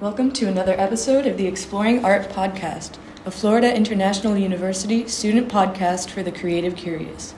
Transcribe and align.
Welcome 0.00 0.32
to 0.32 0.48
another 0.48 0.72
episode 0.80 1.26
of 1.26 1.36
the 1.36 1.46
Exploring 1.46 2.06
Art 2.06 2.30
Podcast, 2.30 2.96
a 3.26 3.30
Florida 3.30 3.76
International 3.76 4.34
University 4.34 5.06
student 5.06 5.52
podcast 5.52 6.08
for 6.08 6.22
the 6.22 6.32
creative 6.32 6.74
curious. 6.74 7.34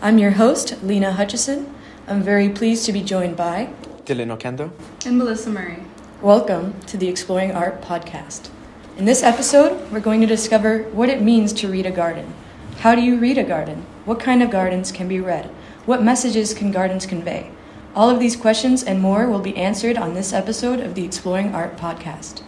I'm 0.00 0.16
your 0.16 0.30
host, 0.30 0.82
Lina 0.82 1.12
Hutchison. 1.12 1.74
I'm 2.06 2.22
very 2.22 2.48
pleased 2.48 2.86
to 2.86 2.94
be 2.94 3.02
joined 3.02 3.36
by 3.36 3.68
Dylan 4.06 4.34
Oquendo. 4.34 4.70
And 5.04 5.18
Melissa 5.18 5.50
Murray. 5.50 5.82
Welcome 6.22 6.80
to 6.86 6.96
the 6.96 7.06
Exploring 7.06 7.52
Art 7.52 7.82
Podcast. 7.82 8.48
In 8.96 9.04
this 9.04 9.22
episode, 9.22 9.92
we're 9.92 10.00
going 10.00 10.22
to 10.22 10.26
discover 10.26 10.84
what 10.84 11.10
it 11.10 11.20
means 11.20 11.52
to 11.52 11.68
read 11.68 11.84
a 11.84 11.90
garden. 11.90 12.32
How 12.78 12.94
do 12.94 13.02
you 13.02 13.18
read 13.18 13.36
a 13.36 13.44
garden? 13.44 13.84
What 14.06 14.20
kind 14.20 14.42
of 14.42 14.50
gardens 14.50 14.90
can 14.90 15.06
be 15.06 15.20
read? 15.20 15.50
What 15.84 16.02
messages 16.02 16.54
can 16.54 16.72
gardens 16.72 17.04
convey? 17.04 17.50
All 17.96 18.10
of 18.10 18.20
these 18.20 18.36
questions 18.36 18.82
and 18.82 19.00
more 19.00 19.26
will 19.26 19.40
be 19.40 19.56
answered 19.56 19.96
on 19.96 20.12
this 20.12 20.34
episode 20.34 20.80
of 20.80 20.94
the 20.94 21.06
Exploring 21.06 21.54
Art 21.54 21.78
Podcast. 21.78 22.42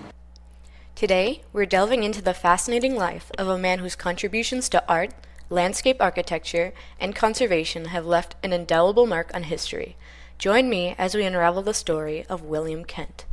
Today, 0.95 1.41
we're 1.55 1.65
delving 1.65 2.03
into 2.03 2.21
the 2.21 2.35
fascinating 2.35 2.95
life 2.95 3.33
of 3.39 3.49
a 3.49 3.57
man 3.57 3.79
whose 3.79 3.97
contributions 3.97 4.69
to 4.69 4.87
art, 4.87 5.13
landscape 5.49 6.03
architecture, 6.03 6.75
and 7.01 7.17
conservation 7.17 7.87
have 7.87 8.05
left 8.05 8.35
an 8.43 8.53
indelible 8.53 9.07
mark 9.07 9.31
on 9.33 9.45
history. 9.45 9.97
Join 10.37 10.69
me 10.69 10.95
as 10.99 11.15
we 11.15 11.25
unravel 11.25 11.63
the 11.63 11.73
story 11.73 12.27
of 12.29 12.43
William 12.43 12.85
Kent. 12.85 13.25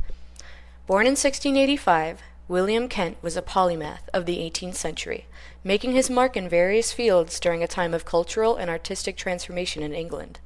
Born 0.86 1.04
in 1.04 1.10
1685, 1.10 2.22
William 2.48 2.88
Kent 2.88 3.18
was 3.20 3.36
a 3.36 3.42
polymath 3.42 4.08
of 4.14 4.24
the 4.24 4.38
18th 4.38 4.76
century, 4.76 5.26
making 5.62 5.92
his 5.92 6.08
mark 6.08 6.34
in 6.34 6.48
various 6.48 6.94
fields 6.94 7.38
during 7.38 7.62
a 7.62 7.68
time 7.68 7.92
of 7.92 8.06
cultural 8.06 8.56
and 8.56 8.70
artistic 8.70 9.18
transformation 9.18 9.82
in 9.82 9.92
England. 9.92 10.40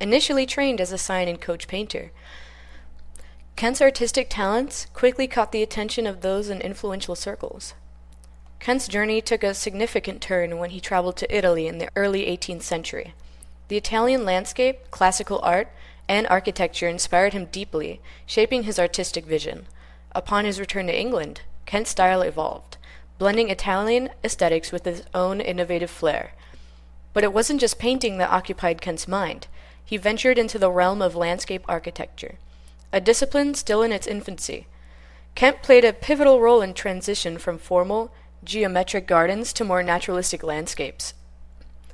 Initially 0.00 0.46
trained 0.46 0.80
as 0.80 0.92
a 0.92 0.98
sign 0.98 1.28
and 1.28 1.40
coach 1.40 1.68
painter, 1.68 2.10
Kent's 3.54 3.82
artistic 3.82 4.28
talents 4.30 4.86
quickly 4.94 5.28
caught 5.28 5.52
the 5.52 5.62
attention 5.62 6.06
of 6.06 6.22
those 6.22 6.48
in 6.48 6.62
influential 6.62 7.14
circles. 7.14 7.74
Kent's 8.58 8.88
journey 8.88 9.20
took 9.20 9.44
a 9.44 9.52
significant 9.52 10.22
turn 10.22 10.58
when 10.58 10.70
he 10.70 10.80
traveled 10.80 11.18
to 11.18 11.36
Italy 11.36 11.66
in 11.66 11.76
the 11.76 11.90
early 11.94 12.24
18th 12.24 12.62
century. 12.62 13.12
The 13.68 13.76
Italian 13.76 14.24
landscape, 14.24 14.90
classical 14.90 15.38
art, 15.42 15.68
and 16.08 16.26
architecture 16.28 16.88
inspired 16.88 17.34
him 17.34 17.46
deeply, 17.46 18.00
shaping 18.24 18.62
his 18.62 18.78
artistic 18.78 19.26
vision. 19.26 19.66
Upon 20.12 20.46
his 20.46 20.58
return 20.58 20.86
to 20.86 20.98
England, 20.98 21.42
Kent's 21.66 21.90
style 21.90 22.22
evolved, 22.22 22.78
blending 23.18 23.50
Italian 23.50 24.08
aesthetics 24.24 24.72
with 24.72 24.86
his 24.86 25.04
own 25.12 25.42
innovative 25.42 25.90
flair. 25.90 26.32
But 27.12 27.24
it 27.24 27.32
wasn't 27.32 27.60
just 27.60 27.78
painting 27.78 28.16
that 28.18 28.30
occupied 28.30 28.80
Kent's 28.80 29.06
mind. 29.06 29.46
He 29.90 29.96
ventured 29.96 30.38
into 30.38 30.56
the 30.56 30.70
realm 30.70 31.02
of 31.02 31.16
landscape 31.16 31.64
architecture, 31.66 32.38
a 32.92 33.00
discipline 33.00 33.54
still 33.54 33.82
in 33.82 33.90
its 33.90 34.06
infancy. 34.06 34.68
Kent 35.34 35.64
played 35.64 35.84
a 35.84 35.92
pivotal 35.92 36.40
role 36.40 36.62
in 36.62 36.74
transition 36.74 37.38
from 37.38 37.58
formal, 37.58 38.12
geometric 38.44 39.08
gardens 39.08 39.52
to 39.54 39.64
more 39.64 39.82
naturalistic 39.82 40.44
landscapes, 40.44 41.14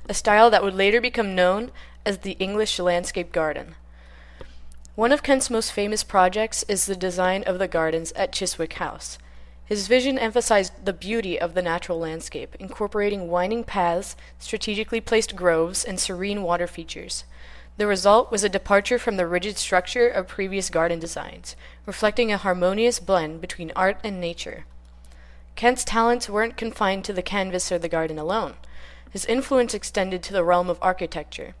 a 0.07 0.13
style 0.13 0.51
that 0.51 0.61
would 0.61 0.75
later 0.75 1.01
become 1.01 1.33
known 1.33 1.71
as 2.05 2.19
the 2.19 2.33
English 2.33 2.77
landscape 2.77 3.31
garden. 3.31 3.73
One 4.93 5.11
of 5.11 5.23
Kent's 5.23 5.49
most 5.49 5.71
famous 5.71 6.03
projects 6.03 6.61
is 6.67 6.85
the 6.85 6.95
design 6.95 7.41
of 7.45 7.57
the 7.57 7.67
gardens 7.67 8.11
at 8.11 8.31
Chiswick 8.31 8.73
House. 8.73 9.17
His 9.65 9.87
vision 9.87 10.19
emphasized 10.19 10.85
the 10.85 10.93
beauty 10.93 11.39
of 11.39 11.55
the 11.55 11.63
natural 11.63 11.97
landscape, 11.97 12.55
incorporating 12.59 13.27
winding 13.27 13.63
paths, 13.63 14.15
strategically 14.37 15.01
placed 15.01 15.35
groves, 15.35 15.83
and 15.83 15.99
serene 15.99 16.43
water 16.43 16.67
features. 16.67 17.23
The 17.77 17.85
result 17.85 18.31
was 18.31 18.43
a 18.43 18.49
departure 18.49 18.97
from 18.97 19.17
the 19.17 19.27
rigid 19.27 19.55
structure 19.57 20.07
of 20.07 20.27
previous 20.27 20.71
garden 20.71 20.97
designs, 20.97 21.55
reflecting 21.85 22.31
a 22.31 22.37
harmonious 22.37 22.99
blend 22.99 23.39
between 23.39 23.71
art 23.75 23.99
and 24.03 24.19
nature. 24.19 24.65
Kent's 25.55 25.83
talents 25.83 26.27
weren't 26.27 26.57
confined 26.57 27.05
to 27.05 27.13
the 27.13 27.21
canvas 27.21 27.71
or 27.71 27.77
the 27.77 27.87
garden 27.87 28.17
alone. 28.17 28.55
His 29.11 29.25
influence 29.25 29.75
extended 29.75 30.23
to 30.23 30.33
the 30.33 30.43
realm 30.43 30.71
of 30.71 30.79
architecture. 30.81 31.53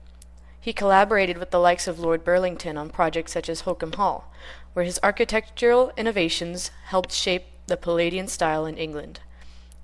He 0.59 0.73
collaborated 0.73 1.37
with 1.37 1.51
the 1.51 1.59
likes 1.59 1.87
of 1.87 1.99
Lord 1.99 2.23
Burlington 2.23 2.77
on 2.77 2.89
projects 2.89 3.31
such 3.31 3.47
as 3.47 3.61
Holkham 3.61 3.93
Hall, 3.93 4.33
where 4.73 4.85
his 4.85 4.99
architectural 5.03 5.91
innovations 5.97 6.71
helped 6.85 7.11
shape 7.11 7.45
the 7.67 7.77
Palladian 7.77 8.27
style 8.27 8.65
in 8.65 8.75
England. 8.75 9.19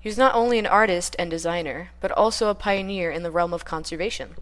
He 0.00 0.08
was 0.08 0.18
not 0.18 0.34
only 0.34 0.58
an 0.58 0.66
artist 0.66 1.14
and 1.16 1.30
designer, 1.30 1.90
but 2.00 2.10
also 2.10 2.48
a 2.48 2.54
pioneer 2.56 3.12
in 3.12 3.22
the 3.22 3.30
realm 3.30 3.54
of 3.54 3.64
conservation. 3.64 4.34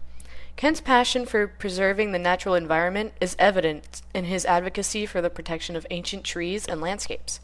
Kent's 0.55 0.81
passion 0.81 1.25
for 1.25 1.47
preserving 1.47 2.11
the 2.11 2.19
natural 2.19 2.55
environment 2.55 3.13
is 3.19 3.35
evident 3.39 4.01
in 4.13 4.25
his 4.25 4.45
advocacy 4.45 5.05
for 5.05 5.21
the 5.21 5.29
protection 5.29 5.75
of 5.75 5.87
ancient 5.89 6.23
trees 6.23 6.65
and 6.65 6.79
landscapes. 6.79 7.39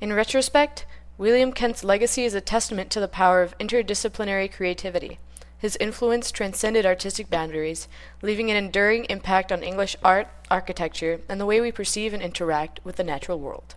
In 0.00 0.12
retrospect, 0.12 0.84
William 1.16 1.52
Kent's 1.52 1.84
legacy 1.84 2.24
is 2.24 2.34
a 2.34 2.40
testament 2.40 2.90
to 2.90 3.00
the 3.00 3.08
power 3.08 3.42
of 3.42 3.56
interdisciplinary 3.58 4.52
creativity. 4.52 5.18
His 5.58 5.76
influence 5.76 6.32
transcended 6.32 6.86
artistic 6.86 7.28
boundaries, 7.28 7.86
leaving 8.22 8.50
an 8.50 8.56
enduring 8.56 9.04
impact 9.04 9.52
on 9.52 9.62
English 9.62 9.94
art, 10.02 10.28
architecture, 10.50 11.20
and 11.28 11.38
the 11.38 11.44
way 11.44 11.60
we 11.60 11.70
perceive 11.70 12.14
and 12.14 12.22
interact 12.22 12.80
with 12.82 12.96
the 12.96 13.04
natural 13.04 13.38
world. 13.38 13.74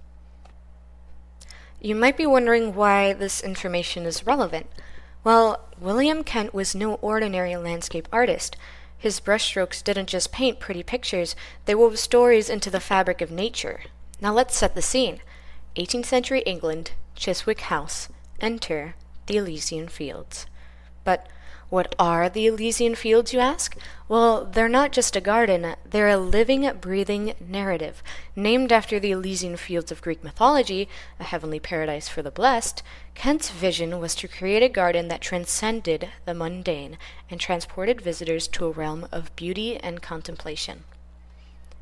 You 1.81 1.95
might 1.95 2.16
be 2.16 2.25
wondering 2.25 2.73
why 2.75 3.11
this 3.11 3.44
information 3.44 4.05
is 4.05 4.25
relevant. 4.25 4.67
Well, 5.23 5.61
William 5.79 6.23
Kent 6.23 6.53
was 6.53 6.75
no 6.75 6.95
ordinary 6.95 7.56
landscape 7.56 8.07
artist. 8.11 8.57
His 8.97 9.19
brushstrokes 9.19 9.84
didn't 9.84 10.09
just 10.09 10.31
paint 10.31 10.59
pretty 10.59 10.84
pictures, 10.84 11.35
they 11.66 11.75
wove 11.75 12.00
stories 12.00 12.50
into 12.50 12.69
the 12.69 12.79
fabric 12.79 13.22
of 13.22 13.31
nature. 13.31 13.81
Now 14.22 14.34
let's 14.34 14.56
set 14.56 14.75
the 14.75 14.81
scene. 14.81 15.19
18th 15.75 16.06
century 16.06 16.41
England, 16.41 16.91
Chiswick 17.16 17.61
House. 17.61 18.09
Enter 18.39 18.95
the 19.28 19.38
Elysian 19.38 19.88
Fields. 19.88 20.45
But 21.03 21.28
what 21.73 21.95
are 21.97 22.29
the 22.29 22.45
Elysian 22.45 22.94
Fields, 22.94 23.34
you 23.34 23.39
ask? 23.39 23.75
Well, 24.07 24.45
they're 24.45 24.69
not 24.69 24.91
just 24.91 25.16
a 25.16 25.19
garden, 25.19 25.73
they're 25.84 26.07
a 26.07 26.17
living, 26.17 26.72
breathing 26.79 27.34
narrative. 27.39 28.03
Named 28.35 28.72
after 28.72 29.00
the 29.00 29.09
Elysian 29.09 29.57
Fields 29.57 29.91
of 29.91 30.00
Greek 30.00 30.23
mythology, 30.23 30.88
a 31.19 31.23
heavenly 31.23 31.59
paradise 31.59 32.07
for 32.07 32.22
the 32.22 32.29
blessed, 32.29 32.84
Kent's 33.16 33.50
vision 33.50 34.00
was 34.00 34.13
to 34.13 34.28
create 34.28 34.61
a 34.61 34.69
garden 34.69 35.07
that 35.07 35.19
transcended 35.19 36.09
the 36.25 36.35
mundane 36.35 37.00
and 37.28 37.39
transported 37.39 38.01
visitors 38.01 38.47
to 38.50 38.67
a 38.67 38.72
realm 38.72 39.07
of 39.11 39.35
beauty 39.35 39.78
and 39.78 40.00
contemplation. 40.00 40.84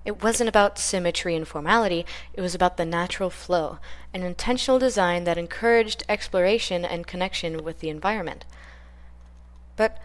It 0.05 0.23
wasn't 0.23 0.47
about 0.47 0.79
symmetry 0.79 1.35
and 1.35 1.45
formality, 1.45 2.05
it 2.33 2.39
was 2.39 2.55
about 2.55 2.77
the 2.77 2.85
natural 2.85 3.29
flow, 3.29 3.79
an 4.13 4.23
intentional 4.23 4.79
design 4.79 5.25
that 5.25 5.37
encouraged 5.37 6.05
exploration 6.07 6.85
and 6.85 7.05
connection 7.05 7.61
with 7.61 7.81
the 7.81 7.89
environment. 7.89 8.45
But 9.75 9.97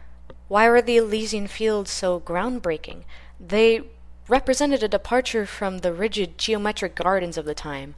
why 0.49 0.69
were 0.69 0.83
the 0.83 0.97
Elysian 0.97 1.47
Fields 1.47 1.91
so 1.91 2.21
groundbreaking? 2.21 3.05
They 3.41 3.83
represented 4.29 4.83
a 4.83 4.89
departure 4.89 5.47
from 5.47 5.79
the 5.79 5.93
rigid 5.93 6.39
geometric 6.39 6.95
gardens 6.95 7.37
of 7.37 7.45
the 7.45 7.55
time. 7.55 7.95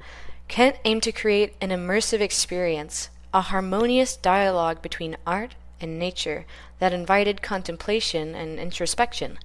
Kent 0.48 0.76
aimed 0.84 1.02
to 1.02 1.12
create 1.12 1.54
an 1.60 1.70
immersive 1.70 2.20
experience, 2.20 3.10
a 3.32 3.42
harmonious 3.42 4.16
dialogue 4.16 4.82
between 4.82 5.16
art 5.26 5.54
and 5.80 5.98
nature 5.98 6.46
that 6.78 6.92
invited 6.92 7.42
contemplation 7.42 8.34
and 8.34 8.58
introspection. 8.58 9.38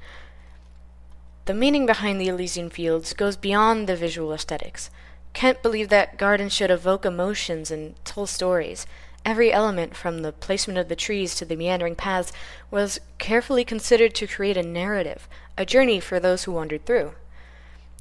The 1.45 1.53
meaning 1.53 1.85
behind 1.85 2.21
the 2.21 2.29
Elysian 2.29 2.69
Fields 2.69 3.13
goes 3.13 3.35
beyond 3.35 3.87
the 3.87 3.97
visual 3.97 4.33
aesthetics. 4.33 4.89
Kent 5.33 5.61
believed 5.61 5.89
that 5.89 6.17
gardens 6.17 6.53
should 6.53 6.71
evoke 6.71 7.05
emotions 7.05 7.69
and 7.69 7.95
tell 8.05 8.25
stories. 8.25 8.85
Every 9.25 9.53
element, 9.53 9.95
from 9.95 10.21
the 10.21 10.33
placement 10.33 10.77
of 10.77 10.89
the 10.89 10.95
trees 10.95 11.35
to 11.35 11.45
the 11.45 11.55
meandering 11.55 11.95
paths, 11.95 12.33
was 12.69 12.99
carefully 13.19 13.63
considered 13.63 14.13
to 14.15 14.27
create 14.27 14.57
a 14.57 14.63
narrative, 14.63 15.29
a 15.57 15.65
journey 15.65 16.01
for 16.01 16.19
those 16.19 16.43
who 16.43 16.51
wandered 16.51 16.85
through. 16.85 17.13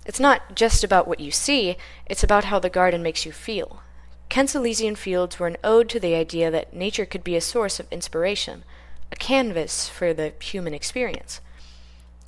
It's 0.04 0.18
not 0.18 0.56
just 0.56 0.82
about 0.82 1.06
what 1.06 1.20
you 1.20 1.30
see, 1.30 1.76
it's 2.06 2.24
about 2.24 2.44
how 2.44 2.58
the 2.58 2.68
garden 2.68 3.04
makes 3.04 3.24
you 3.24 3.30
feel. 3.30 3.82
Kent's 4.28 4.54
Elysian 4.54 4.96
Fields 4.96 5.38
were 5.38 5.46
an 5.46 5.58
ode 5.62 5.88
to 5.90 6.00
the 6.00 6.14
idea 6.14 6.50
that 6.50 6.74
nature 6.74 7.06
could 7.06 7.22
be 7.22 7.36
a 7.36 7.40
source 7.40 7.78
of 7.78 7.86
inspiration, 7.92 8.64
a 9.12 9.16
canvas 9.16 9.88
for 9.88 10.12
the 10.12 10.32
human 10.40 10.74
experience. 10.74 11.40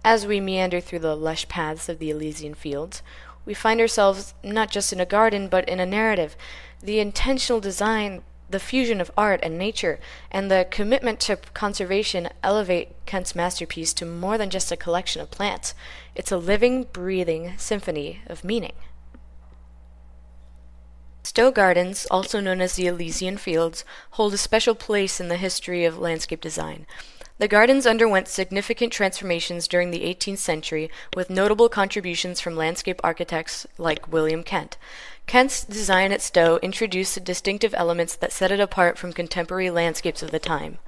As 0.05 0.26
we 0.26 0.38
meander 0.38 0.81
through 0.81 1.00
the 1.00 1.17
lush 1.17 1.49
paths 1.49 1.88
of 1.88 1.99
the 1.99 2.11
Elysian 2.11 2.55
Fields, 2.55 3.02
we 3.44 3.55
find 3.55 3.81
ourselves 3.81 4.35
not 4.44 4.70
just 4.70 4.93
in 4.93 5.00
a 5.00 5.06
garden, 5.06 5.49
but 5.49 5.69
in 5.69 5.81
a 5.81 5.87
narrative. 5.87 6.37
The 6.82 7.00
intentional 7.00 7.61
design 7.61 8.23
the 8.54 8.60
fusion 8.60 9.00
of 9.00 9.10
art 9.16 9.40
and 9.42 9.58
nature 9.58 9.98
and 10.30 10.48
the 10.48 10.64
commitment 10.70 11.18
to 11.18 11.34
conservation 11.54 12.28
elevate 12.40 12.94
Kent's 13.04 13.34
masterpiece 13.34 13.92
to 13.92 14.06
more 14.06 14.38
than 14.38 14.48
just 14.48 14.70
a 14.70 14.76
collection 14.76 15.20
of 15.20 15.32
plants. 15.32 15.74
It's 16.14 16.30
a 16.30 16.36
living, 16.36 16.84
breathing 16.84 17.54
symphony 17.58 18.22
of 18.28 18.44
meaning. 18.44 18.74
Stowe 21.24 21.50
Gardens, 21.50 22.06
also 22.12 22.38
known 22.38 22.60
as 22.60 22.76
the 22.76 22.86
Elysian 22.86 23.38
Fields, 23.38 23.84
hold 24.10 24.32
a 24.34 24.38
special 24.38 24.76
place 24.76 25.18
in 25.18 25.26
the 25.26 25.36
history 25.36 25.84
of 25.84 25.98
landscape 25.98 26.40
design. 26.40 26.86
The 27.38 27.48
gardens 27.48 27.84
underwent 27.84 28.28
significant 28.28 28.92
transformations 28.92 29.66
during 29.66 29.90
the 29.90 30.04
18th 30.04 30.38
century, 30.38 30.88
with 31.16 31.28
notable 31.28 31.68
contributions 31.68 32.40
from 32.40 32.54
landscape 32.54 33.00
architects 33.02 33.66
like 33.78 34.12
William 34.12 34.44
Kent. 34.44 34.76
Kent's 35.26 35.65
design 35.65 36.12
at 36.12 36.23
Stowe 36.23 36.59
introduced 36.62 37.25
distinctive 37.25 37.75
elements 37.76 38.15
that 38.17 38.32
set 38.32 38.53
it 38.53 38.61
apart 38.61 38.99
from 38.99 39.12
contemporary 39.12 39.71
landscapes 39.71 40.23
of 40.23 40.31
the 40.31 40.38
time. 40.38 40.79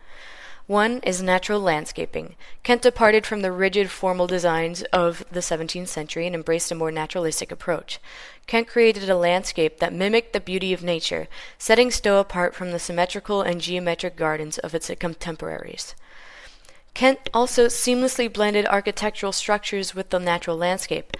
One 0.66 0.98
is 1.04 1.22
natural 1.22 1.60
landscaping. 1.60 2.34
Kent 2.64 2.82
departed 2.82 3.24
from 3.24 3.40
the 3.40 3.52
rigid 3.52 3.88
formal 3.88 4.26
designs 4.26 4.82
of 4.92 5.24
the 5.30 5.38
17th 5.38 5.86
century 5.86 6.26
and 6.26 6.34
embraced 6.34 6.72
a 6.72 6.74
more 6.74 6.90
naturalistic 6.90 7.52
approach. 7.52 8.00
Kent 8.48 8.66
created 8.66 9.08
a 9.08 9.16
landscape 9.16 9.78
that 9.78 9.92
mimicked 9.92 10.32
the 10.32 10.40
beauty 10.40 10.72
of 10.72 10.82
nature, 10.82 11.28
setting 11.56 11.92
Stowe 11.92 12.18
apart 12.18 12.54
from 12.54 12.72
the 12.72 12.80
symmetrical 12.80 13.42
and 13.42 13.60
geometric 13.60 14.16
gardens 14.16 14.58
of 14.58 14.74
its 14.74 14.90
contemporaries. 14.98 15.94
Kent 16.94 17.30
also 17.32 17.66
seamlessly 17.66 18.32
blended 18.32 18.66
architectural 18.66 19.30
structures 19.30 19.94
with 19.94 20.10
the 20.10 20.18
natural 20.18 20.56
landscape. 20.56 21.16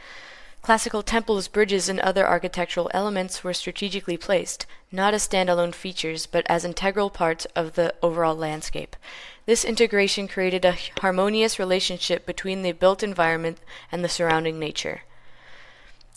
Classical 0.67 1.05
temples, 1.05 1.47
bridges, 1.47 1.89
and 1.89 2.01
other 2.01 2.27
architectural 2.27 2.91
elements 2.93 3.45
were 3.45 3.55
strategically 3.55 4.17
placed, 4.17 4.67
not 4.91 5.15
as 5.15 5.29
standalone 5.29 5.73
features, 5.73 6.27
but 6.27 6.45
as 6.49 6.65
integral 6.65 7.09
parts 7.09 7.45
of 7.55 7.75
the 7.75 7.95
overall 8.03 8.35
landscape. 8.35 8.97
This 9.45 9.65
integration 9.65 10.27
created 10.27 10.65
a 10.65 10.75
harmonious 10.99 11.61
relationship 11.61 12.27
between 12.27 12.63
the 12.63 12.73
built 12.73 13.05
environment 13.05 13.59
and 13.93 14.03
the 14.03 14.09
surrounding 14.09 14.59
nature. 14.59 15.03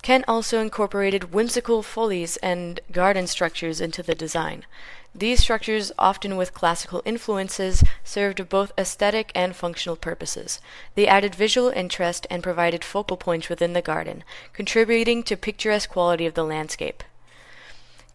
Kent 0.01 0.25
also 0.27 0.61
incorporated 0.61 1.33
whimsical 1.33 1.83
follies 1.83 2.37
and 2.37 2.79
garden 2.91 3.27
structures 3.27 3.81
into 3.81 4.01
the 4.01 4.15
design. 4.15 4.65
These 5.13 5.41
structures, 5.41 5.91
often 5.97 6.37
with 6.37 6.53
classical 6.53 7.01
influences, 7.03 7.83
served 8.03 8.47
both 8.47 8.71
aesthetic 8.77 9.31
and 9.35 9.55
functional 9.55 9.95
purposes. 9.95 10.61
They 10.95 11.07
added 11.07 11.35
visual 11.35 11.69
interest 11.69 12.27
and 12.29 12.43
provided 12.43 12.83
focal 12.83 13.17
points 13.17 13.49
within 13.49 13.73
the 13.73 13.81
garden, 13.81 14.23
contributing 14.53 15.23
to 15.23 15.35
picturesque 15.35 15.89
quality 15.89 16.25
of 16.25 16.35
the 16.35 16.45
landscape. 16.45 17.03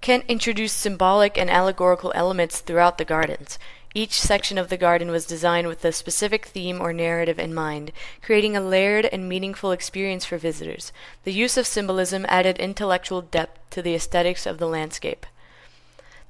Kent 0.01 0.25
introduced 0.29 0.77
symbolic 0.77 1.37
and 1.37 1.51
allegorical 1.51 2.13
elements 2.15 2.61
throughout 2.61 2.99
the 2.99 3.05
gardens. 3.05 3.59
Each 3.97 4.21
section 4.21 4.59
of 4.59 4.71
the 4.71 4.77
garden 4.77 5.13
was 5.13 5.25
designed 5.25 5.69
with 5.69 5.85
a 5.85 5.93
specific 5.93 6.47
theme 6.47 6.81
or 6.81 6.93
narrative 6.93 7.39
in 7.39 7.55
mind, 7.55 7.93
creating 8.23 8.57
a 8.57 8.61
layered 8.61 9.07
and 9.07 9.29
meaningful 9.29 9.71
experience 9.71 10.25
for 10.25 10.37
visitors. 10.37 10.93
The 11.23 11.33
use 11.33 11.57
of 11.57 11.65
symbolism 11.65 12.27
added 12.29 12.59
intellectual 12.59 13.23
depth 13.23 13.71
to 13.71 13.83
the 13.83 13.95
aesthetics 13.95 14.47
of 14.47 14.59
the 14.59 14.67
landscape. 14.67 15.27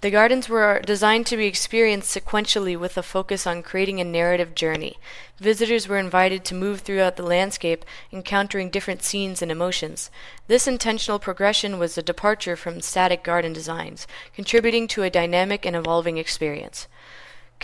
The 0.03 0.11
gardens 0.11 0.47
were 0.51 0.83
designed 0.85 1.25
to 1.29 1.39
be 1.39 1.47
experienced 1.47 2.15
sequentially 2.15 2.79
with 2.79 2.99
a 2.99 3.03
focus 3.03 3.47
on 3.47 3.63
creating 3.63 3.99
a 3.99 4.05
narrative 4.05 4.55
journey. 4.55 4.99
Visitors 5.39 5.89
were 5.89 5.97
invited 5.97 6.45
to 6.45 6.55
move 6.55 6.83
throughout 6.83 7.17
the 7.17 7.23
landscape, 7.23 7.87
encountering 8.13 8.69
different 8.69 9.03
scenes 9.03 9.41
and 9.41 9.51
emotions. 9.51 10.11
This 10.49 10.69
intentional 10.69 11.19
progression 11.19 11.79
was 11.79 11.97
a 11.97 12.03
departure 12.03 12.57
from 12.57 12.83
static 12.83 13.25
garden 13.25 13.55
designs, 13.55 14.07
contributing 14.35 14.87
to 14.89 15.03
a 15.03 15.09
dynamic 15.09 15.65
and 15.65 15.75
evolving 15.75 16.19
experience. 16.19 16.87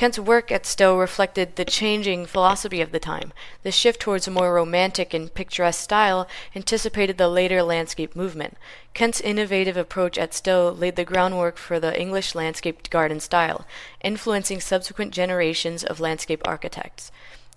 Kent's 0.01 0.19
work 0.19 0.51
at 0.51 0.65
Stowe 0.65 0.97
reflected 0.97 1.57
the 1.57 1.65
changing 1.67 2.25
philosophy 2.25 2.81
of 2.81 2.91
the 2.91 2.99
time. 2.99 3.35
The 3.65 3.71
shift 3.71 4.01
towards 4.01 4.27
a 4.27 4.31
more 4.31 4.55
romantic 4.55 5.13
and 5.13 5.35
picturesque 5.35 5.83
style 5.83 6.27
anticipated 6.57 7.19
the 7.19 7.29
later 7.29 7.63
landscape 7.63 8.17
movement. 8.17 8.57
Kent's 8.95 9.21
innovative 9.21 9.77
approach 9.77 10.17
at 10.17 10.33
Stowe 10.33 10.71
laid 10.71 10.97
the 10.97 11.05
groundwork 11.05 11.59
for 11.59 11.79
the 11.79 12.01
English 12.01 12.35
landscape 12.35 12.89
garden 12.89 13.21
style, 13.21 13.67
influencing 14.01 14.63
subsequent 14.63 15.13
generations 15.13 15.85
of 15.85 16.01
landscape 16.01 16.41
architects. 16.47 17.13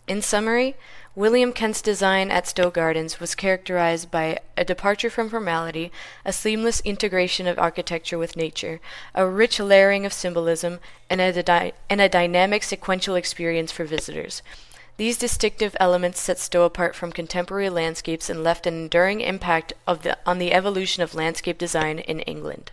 In 0.05 0.21
summary, 0.21 0.75
William 1.15 1.53
Kent's 1.53 1.83
design 1.83 2.31
at 2.31 2.47
Stowe 2.47 2.71
Gardens 2.71 3.19
was 3.19 3.35
characterized 3.35 4.09
by 4.09 4.39
a 4.57 4.65
departure 4.65 5.11
from 5.11 5.29
formality, 5.29 5.91
a 6.25 6.33
seamless 6.33 6.79
integration 6.81 7.45
of 7.45 7.59
architecture 7.59 8.17
with 8.17 8.35
nature, 8.35 8.81
a 9.13 9.27
rich 9.27 9.59
layering 9.59 10.07
of 10.07 10.13
symbolism, 10.13 10.79
and 11.11 11.21
a, 11.21 11.43
di- 11.43 11.73
and 11.87 12.01
a 12.01 12.09
dynamic 12.09 12.63
sequential 12.63 13.13
experience 13.13 13.71
for 13.71 13.85
visitors. 13.85 14.41
These 14.97 15.19
distinctive 15.19 15.77
elements 15.79 16.19
set 16.19 16.39
Stowe 16.39 16.65
apart 16.65 16.95
from 16.95 17.11
contemporary 17.11 17.69
landscapes 17.69 18.27
and 18.27 18.43
left 18.43 18.65
an 18.65 18.73
enduring 18.73 19.21
impact 19.21 19.73
the, 19.85 20.17
on 20.25 20.39
the 20.39 20.51
evolution 20.51 21.03
of 21.03 21.13
landscape 21.13 21.59
design 21.59 21.99
in 21.99 22.21
England. 22.21 22.71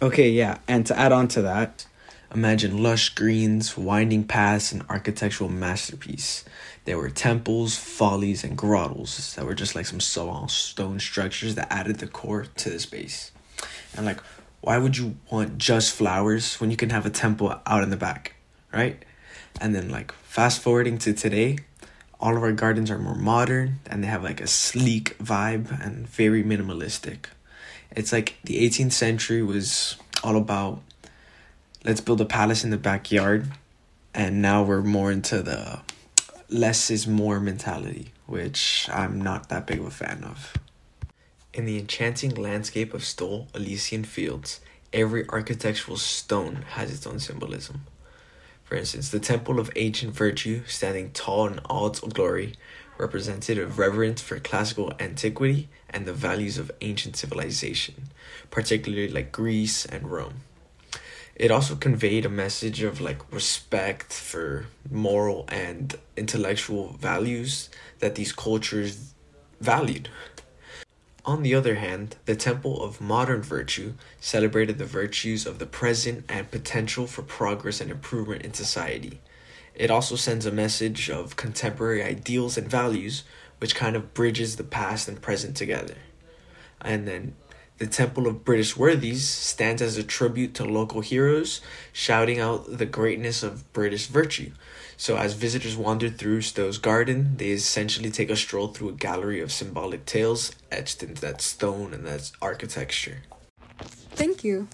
Okay, 0.00 0.30
yeah, 0.30 0.58
and 0.68 0.86
to 0.86 0.96
add 0.96 1.10
on 1.10 1.26
to 1.28 1.42
that, 1.42 1.86
Imagine 2.32 2.80
lush 2.80 3.08
greens, 3.10 3.76
winding 3.76 4.24
paths, 4.24 4.70
and 4.70 4.84
architectural 4.88 5.50
masterpiece. 5.50 6.44
There 6.84 6.96
were 6.96 7.10
temples, 7.10 7.76
follies, 7.76 8.44
and 8.44 8.56
grottos 8.56 9.34
that 9.34 9.44
were 9.44 9.54
just 9.54 9.74
like 9.74 9.86
some 9.86 10.00
small 10.00 10.46
stone 10.46 11.00
structures 11.00 11.56
that 11.56 11.72
added 11.72 11.98
the 11.98 12.06
core 12.06 12.46
to 12.58 12.70
the 12.70 12.78
space. 12.78 13.32
And 13.96 14.06
like, 14.06 14.20
why 14.60 14.78
would 14.78 14.96
you 14.96 15.16
want 15.30 15.58
just 15.58 15.92
flowers 15.92 16.60
when 16.60 16.70
you 16.70 16.76
can 16.76 16.90
have 16.90 17.04
a 17.04 17.10
temple 17.10 17.60
out 17.66 17.82
in 17.82 17.90
the 17.90 17.96
back, 17.96 18.36
right? 18.72 19.04
And 19.60 19.74
then 19.74 19.88
like 19.88 20.12
fast 20.12 20.60
forwarding 20.60 20.98
to 20.98 21.12
today, 21.12 21.58
all 22.20 22.36
of 22.36 22.42
our 22.42 22.52
gardens 22.52 22.90
are 22.90 22.98
more 22.98 23.14
modern 23.14 23.80
and 23.86 24.04
they 24.04 24.08
have 24.08 24.22
like 24.22 24.40
a 24.40 24.46
sleek 24.46 25.18
vibe 25.18 25.84
and 25.84 26.06
very 26.06 26.44
minimalistic. 26.44 27.26
It's 27.90 28.12
like 28.12 28.36
the 28.44 28.62
18th 28.68 28.92
century 28.92 29.42
was 29.42 29.96
all 30.22 30.36
about 30.36 30.82
let's 31.84 32.00
build 32.00 32.20
a 32.20 32.26
palace 32.26 32.64
in 32.64 32.70
the 32.70 32.78
backyard. 32.78 33.50
And 34.12 34.42
now 34.42 34.62
we're 34.62 34.82
more 34.82 35.12
into 35.12 35.42
the 35.42 35.80
less 36.48 36.90
is 36.90 37.06
more 37.06 37.38
mentality 37.38 38.12
which 38.30 38.88
i'm 38.92 39.20
not 39.20 39.48
that 39.48 39.66
big 39.66 39.80
of 39.80 39.86
a 39.86 39.90
fan 39.90 40.22
of. 40.24 40.54
In 41.52 41.64
the 41.64 41.78
enchanting 41.78 42.36
landscape 42.36 42.94
of 42.94 43.04
Stowe 43.04 43.48
Elysian 43.56 44.04
Fields, 44.04 44.60
every 44.92 45.28
architectural 45.28 45.96
stone 45.96 46.64
has 46.74 46.92
its 46.92 47.08
own 47.08 47.18
symbolism. 47.18 47.86
For 48.62 48.76
instance, 48.76 49.08
the 49.08 49.18
Temple 49.18 49.58
of 49.58 49.72
Ancient 49.74 50.14
Virtue, 50.14 50.62
standing 50.66 51.10
tall 51.10 51.48
in 51.48 51.58
all 51.60 51.88
its 51.88 51.98
glory, 51.98 52.54
represented 52.98 53.58
a 53.58 53.66
reverence 53.66 54.22
for 54.22 54.38
classical 54.38 54.92
antiquity 55.00 55.68
and 55.88 56.06
the 56.06 56.12
values 56.12 56.56
of 56.56 56.70
ancient 56.80 57.16
civilization, 57.16 58.10
particularly 58.52 59.08
like 59.08 59.32
Greece 59.32 59.84
and 59.84 60.08
Rome 60.08 60.42
it 61.40 61.50
also 61.50 61.74
conveyed 61.74 62.26
a 62.26 62.28
message 62.28 62.82
of 62.82 63.00
like 63.00 63.32
respect 63.32 64.12
for 64.12 64.66
moral 64.90 65.46
and 65.48 65.96
intellectual 66.14 66.92
values 67.00 67.70
that 68.00 68.14
these 68.14 68.30
cultures 68.30 69.14
valued. 69.58 70.10
On 71.24 71.42
the 71.42 71.54
other 71.54 71.76
hand, 71.76 72.16
the 72.26 72.36
Temple 72.36 72.84
of 72.84 73.00
Modern 73.00 73.40
Virtue 73.40 73.94
celebrated 74.20 74.76
the 74.76 74.84
virtues 74.84 75.46
of 75.46 75.58
the 75.58 75.64
present 75.64 76.26
and 76.28 76.50
potential 76.50 77.06
for 77.06 77.22
progress 77.22 77.80
and 77.80 77.90
improvement 77.90 78.42
in 78.42 78.52
society. 78.52 79.22
It 79.74 79.90
also 79.90 80.16
sends 80.16 80.44
a 80.44 80.52
message 80.52 81.08
of 81.08 81.36
contemporary 81.36 82.02
ideals 82.02 82.58
and 82.58 82.68
values, 82.68 83.24
which 83.60 83.74
kind 83.74 83.96
of 83.96 84.12
bridges 84.12 84.56
the 84.56 84.64
past 84.64 85.08
and 85.08 85.22
present 85.22 85.56
together. 85.56 85.96
And 86.82 87.08
then 87.08 87.34
the 87.80 87.86
Temple 87.86 88.26
of 88.26 88.44
British 88.44 88.76
Worthies 88.76 89.26
stands 89.26 89.80
as 89.80 89.96
a 89.96 90.02
tribute 90.02 90.52
to 90.52 90.66
local 90.66 91.00
heroes, 91.00 91.62
shouting 91.94 92.38
out 92.38 92.76
the 92.76 92.84
greatness 92.84 93.42
of 93.42 93.72
British 93.72 94.06
virtue. 94.06 94.52
So, 94.98 95.16
as 95.16 95.32
visitors 95.32 95.78
wander 95.78 96.10
through 96.10 96.42
Stowe's 96.42 96.76
garden, 96.76 97.38
they 97.38 97.48
essentially 97.48 98.10
take 98.10 98.28
a 98.28 98.36
stroll 98.36 98.68
through 98.68 98.90
a 98.90 98.92
gallery 98.92 99.40
of 99.40 99.50
symbolic 99.50 100.04
tales 100.04 100.52
etched 100.70 101.02
into 101.02 101.22
that 101.22 101.40
stone 101.40 101.94
and 101.94 102.04
that 102.04 102.30
architecture. 102.42 103.22
Thank 103.78 104.44
you. 104.44 104.68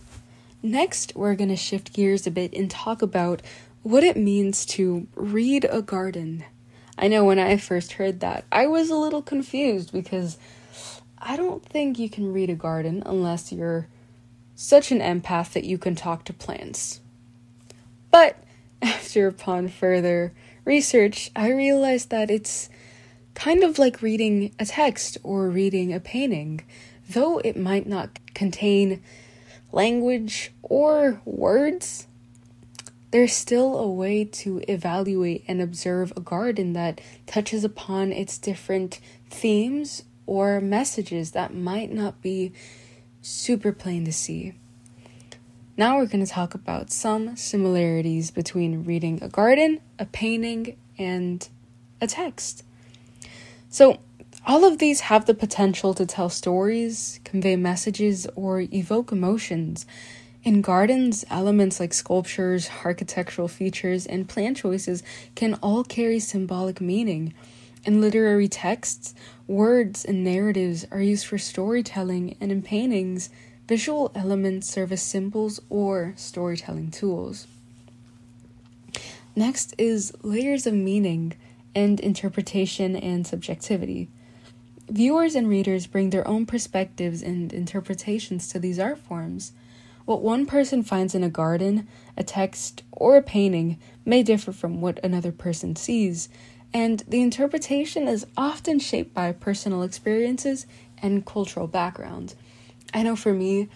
Next, 0.61 1.13
we're 1.15 1.37
going 1.37 1.51
to 1.51 1.57
shift 1.57 1.93
gears 1.93 2.27
a 2.27 2.33
bit 2.33 2.53
and 2.55 2.69
talk 2.69 3.03
about 3.03 3.41
what 3.85 4.03
it 4.03 4.17
means 4.17 4.67
to 4.67 5.07
read 5.15 5.65
a 5.71 5.81
garden. 5.81 6.45
I 6.99 7.07
know 7.07 7.25
when 7.25 7.39
I 7.39 7.57
first 7.57 7.93
heard 7.93 8.19
that, 8.19 8.47
I 8.51 8.67
was 8.67 8.91
a 8.91 8.97
little 8.97 9.23
confused 9.23 9.93
because 9.93 10.39
I 11.19 11.37
don't 11.37 11.65
think 11.65 11.99
you 11.99 12.11
can 12.11 12.33
read 12.33 12.51
a 12.51 12.55
garden 12.55 13.03
unless 13.07 13.53
you're 13.53 13.89
such 14.55 14.91
an 14.91 15.01
empath 15.01 15.53
that 15.53 15.65
you 15.65 15.79
can 15.79 15.95
talk 15.95 16.25
to 16.25 16.33
plants. 16.33 17.01
But 18.11 18.37
after 18.83 19.27
upon 19.27 19.69
further 19.69 20.33
research, 20.65 21.31
I 21.35 21.51
realized 21.51 22.11
that 22.11 22.31
it's 22.31 22.69
kind 23.35 23.63
of 23.63 23.79
like 23.79 24.03
reading 24.03 24.55
a 24.59 24.65
text 24.65 25.19
or 25.23 25.49
reading 25.49 25.93
a 25.93 26.01
painting, 26.01 26.63
though 27.09 27.39
it 27.39 27.57
might 27.57 27.87
not 27.87 28.19
contain 28.35 29.03
language 29.73 30.53
or 30.63 31.21
words. 31.25 32.07
There's 33.11 33.33
still 33.33 33.79
a 33.79 33.89
way 33.89 34.25
to 34.25 34.63
evaluate 34.69 35.45
and 35.47 35.63
observe 35.63 36.13
a 36.17 36.21
garden 36.21 36.73
that 36.75 37.01
touches 37.27 37.65
upon 37.65 38.13
its 38.13 38.37
different 38.37 39.01
themes 39.31 40.03
or 40.27 40.61
messages 40.61 41.33
that 41.33 41.55
might 41.55 41.93
not 41.93 42.21
be 42.21 42.53
super 43.23 43.73
plain 43.73 44.05
to 44.05 44.13
see. 44.13 44.55
Now 45.77 45.97
we're 45.97 46.07
going 46.07 46.25
to 46.25 46.31
talk 46.31 46.55
about 46.55 46.91
some 46.91 47.37
similarities 47.37 48.31
between 48.31 48.85
reading 48.85 49.19
a 49.23 49.29
garden, 49.29 49.81
a 49.99 50.07
painting, 50.07 50.77
and 50.99 51.47
a 52.01 52.07
text. 52.07 52.65
So, 53.69 53.99
all 54.47 54.65
of 54.65 54.79
these 54.79 55.01
have 55.01 55.27
the 55.27 55.35
potential 55.35 55.93
to 55.95 56.07
tell 56.07 56.29
stories, 56.29 57.21
convey 57.25 57.57
messages, 57.57 58.27
or 58.37 58.61
evoke 58.61 59.11
emotions. 59.11 59.87
In 60.45 60.63
gardens, 60.63 61.25
elements 61.29 61.81
like 61.81 61.93
sculptures, 61.93 62.71
architectural 62.85 63.49
features, 63.49 64.07
and 64.07 64.29
plant 64.29 64.59
choices 64.59 65.03
can 65.35 65.55
all 65.55 65.83
carry 65.83 66.21
symbolic 66.21 66.81
meaning. 66.81 67.35
In 67.87 68.03
literary 68.03 68.49
texts, 68.49 69.15
words 69.47 70.05
and 70.05 70.23
narratives 70.23 70.85
are 70.91 71.01
used 71.01 71.27
for 71.27 71.39
storytelling, 71.39 72.37
and 72.41 72.53
in 72.53 72.61
paintings, 72.61 73.31
Visual 73.69 74.13
elements 74.15 74.69
serve 74.69 74.93
as 74.93 75.03
symbols 75.03 75.61
or 75.69 76.15
storytelling 76.17 76.91
tools. 76.93 77.49
Next 79.35 79.75
is 79.77 80.13
layers 80.23 80.67
of 80.69 80.75
meaning 80.75 81.35
and 81.75 81.99
interpretation 81.99 82.95
and 82.95 83.27
subjectivity. 83.27 84.09
Viewers 84.89 85.35
and 85.35 85.49
readers 85.49 85.89
bring 85.89 86.11
their 86.11 86.27
own 86.29 86.47
perspectives 86.47 87.23
and 87.23 87.53
interpretations 87.53 88.49
to 88.49 88.61
these 88.61 88.79
art 88.79 88.99
forms. 88.99 89.53
What 90.05 90.23
one 90.23 90.47
person 90.47 90.85
finds 90.85 91.17
in 91.17 91.25
a 91.25 91.29
garden, 91.29 91.89
a 92.17 92.23
text, 92.23 92.85
or 92.93 93.17
a 93.17 93.23
painting 93.23 93.81
may 94.05 94.23
differ 94.23 94.53
from 94.53 94.81
what 94.81 95.05
another 95.05 95.33
person 95.33 95.75
sees, 95.75 96.29
and 96.73 97.03
the 97.09 97.23
interpretation 97.23 98.09
is 98.09 98.27
often 98.37 98.79
shaped 98.79 99.15
by 99.15 99.33
personal 99.33 99.83
experiences 99.83 100.67
and 101.03 101.25
cultural 101.25 101.67
background. 101.67 102.35
I 102.93 103.03
know 103.03 103.17
for 103.17 103.33
me, 103.33 103.69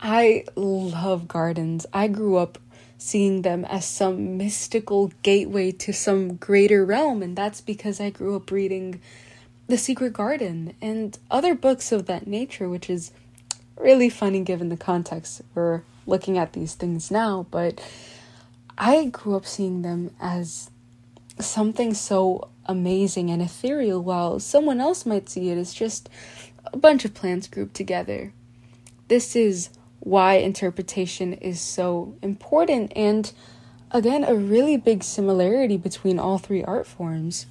I 0.00 0.44
love 0.54 1.28
gardens. 1.28 1.86
I 1.92 2.08
grew 2.08 2.36
up 2.36 2.58
seeing 2.98 3.42
them 3.42 3.64
as 3.64 3.84
some 3.84 4.36
mystical 4.36 5.12
gateway 5.22 5.70
to 5.70 5.92
some 5.92 6.36
greater 6.36 6.84
realm, 6.84 7.22
and 7.22 7.36
that's 7.36 7.60
because 7.60 8.00
I 8.00 8.10
grew 8.10 8.36
up 8.36 8.50
reading 8.50 9.00
The 9.68 9.78
Secret 9.78 10.12
Garden 10.12 10.74
and 10.80 11.16
other 11.30 11.54
books 11.54 11.92
of 11.92 12.06
that 12.06 12.26
nature, 12.26 12.68
which 12.68 12.90
is 12.90 13.12
really 13.76 14.10
funny 14.10 14.40
given 14.40 14.68
the 14.68 14.76
context 14.76 15.42
we're 15.54 15.82
looking 16.06 16.38
at 16.38 16.52
these 16.52 16.74
things 16.74 17.10
now. 17.10 17.46
But 17.50 17.80
I 18.76 19.06
grew 19.06 19.36
up 19.36 19.46
seeing 19.46 19.82
them 19.82 20.14
as 20.20 20.70
something 21.40 21.94
so 21.94 22.48
amazing 22.66 23.30
and 23.30 23.40
ethereal, 23.40 24.02
while 24.02 24.38
someone 24.38 24.80
else 24.80 25.06
might 25.06 25.28
see 25.28 25.50
it 25.50 25.58
as 25.58 25.72
just 25.72 26.08
a 26.72 26.76
bunch 26.76 27.04
of 27.04 27.14
plants 27.14 27.48
grouped 27.48 27.74
together. 27.74 28.32
This 29.08 29.34
is 29.34 29.70
why 30.00 30.34
interpretation 30.34 31.32
is 31.32 31.60
so 31.60 32.14
important 32.22 32.92
and 32.94 33.32
again 33.90 34.22
a 34.24 34.34
really 34.34 34.76
big 34.76 35.02
similarity 35.02 35.76
between 35.76 36.18
all 36.18 36.38
three 36.38 36.62
art 36.62 36.86
forms. 36.86 37.46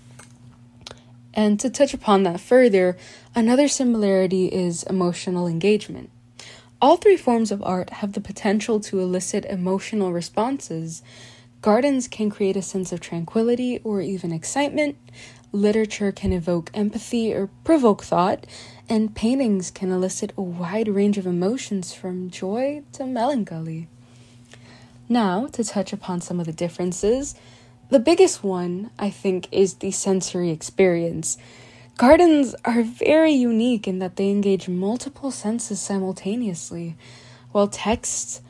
And 1.34 1.60
to 1.60 1.70
touch 1.70 1.94
upon 1.94 2.24
that 2.24 2.40
further, 2.40 2.98
another 3.36 3.68
similarity 3.68 4.48
is 4.48 4.84
emotional 4.84 5.46
engagement. 5.48 6.10
All 6.82 6.98
three 6.98 7.18
forms 7.18 7.52
of 7.52 7.62
art 7.64 7.90
have 7.90 8.14
the 8.14 8.22
potential 8.22 8.80
to 8.82 9.00
elicit 9.00 9.46
emotional 9.46 10.12
responses. 10.12 11.02
Gardens 11.62 12.08
can 12.08 12.30
create 12.30 12.56
a 12.56 12.62
sense 12.62 12.92
of 12.92 13.00
tranquility 13.00 13.80
or 13.84 14.02
even 14.02 14.32
excitement. 14.32 14.98
Literature 15.52 16.12
can 16.12 16.32
evoke 16.32 16.70
empathy 16.74 17.34
or 17.34 17.48
provoke 17.64 18.04
thought 18.04 18.46
and 18.90 19.16
paintings 19.16 19.72
can 19.72 19.92
elicit 19.92 20.34
a 20.38 20.42
wide 20.42 20.88
range 20.88 21.18
of 21.18 21.26
emotions 21.26 21.94
from 21.94 22.30
joy 22.30 22.84
to 22.94 23.06
melancholy. 23.06 23.88
Now, 25.10 25.48
to 25.48 25.64
touch 25.64 25.94
upon 25.94 26.22
some 26.22 26.40
of 26.40 26.46
the 26.46 26.52
differences, 26.52 27.36
the 27.90 28.00
biggest 28.00 28.44
one, 28.44 28.92
I 29.00 29.10
think, 29.10 29.48
is 29.52 29.76
the 29.76 29.92
sensory 29.92 30.52
experience. 30.52 31.38
Gardens 31.98 32.56
are 32.66 32.84
very 32.84 33.32
unique 33.32 33.88
in 33.88 34.00
that 34.00 34.18
they 34.18 34.30
engage 34.30 34.68
multiple 34.70 35.32
senses 35.32 35.80
simultaneously, 35.80 36.96
while 37.52 37.68
texts 37.68 38.42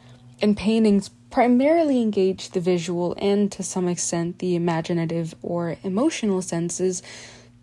and 0.42 0.58
paintings 0.58 1.10
primarily 1.30 2.02
engage 2.02 2.50
the 2.50 2.60
visual 2.60 3.16
and, 3.18 3.52
to 3.52 3.64
some 3.64 3.88
extent, 3.88 4.40
the 4.40 4.56
imaginative 4.56 5.36
or 5.42 5.78
emotional 5.84 6.42
senses 6.42 7.02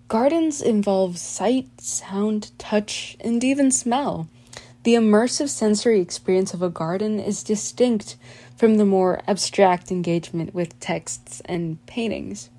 Gardens 0.06 0.60
involve 0.60 1.16
sight, 1.18 1.80
sound, 1.80 2.50
touch, 2.58 3.16
and 3.20 3.42
even 3.42 3.70
smell. 3.70 4.28
The 4.82 4.94
immersive 4.94 5.48
sensory 5.48 6.00
experience 6.00 6.52
of 6.52 6.60
a 6.60 6.68
garden 6.68 7.18
is 7.18 7.42
distinct 7.42 8.16
from 8.54 8.76
the 8.76 8.84
more 8.84 9.22
abstract 9.26 9.90
engagement 9.90 10.54
with 10.54 10.78
texts 10.78 11.40
and 11.46 11.84
paintings. 11.86 12.50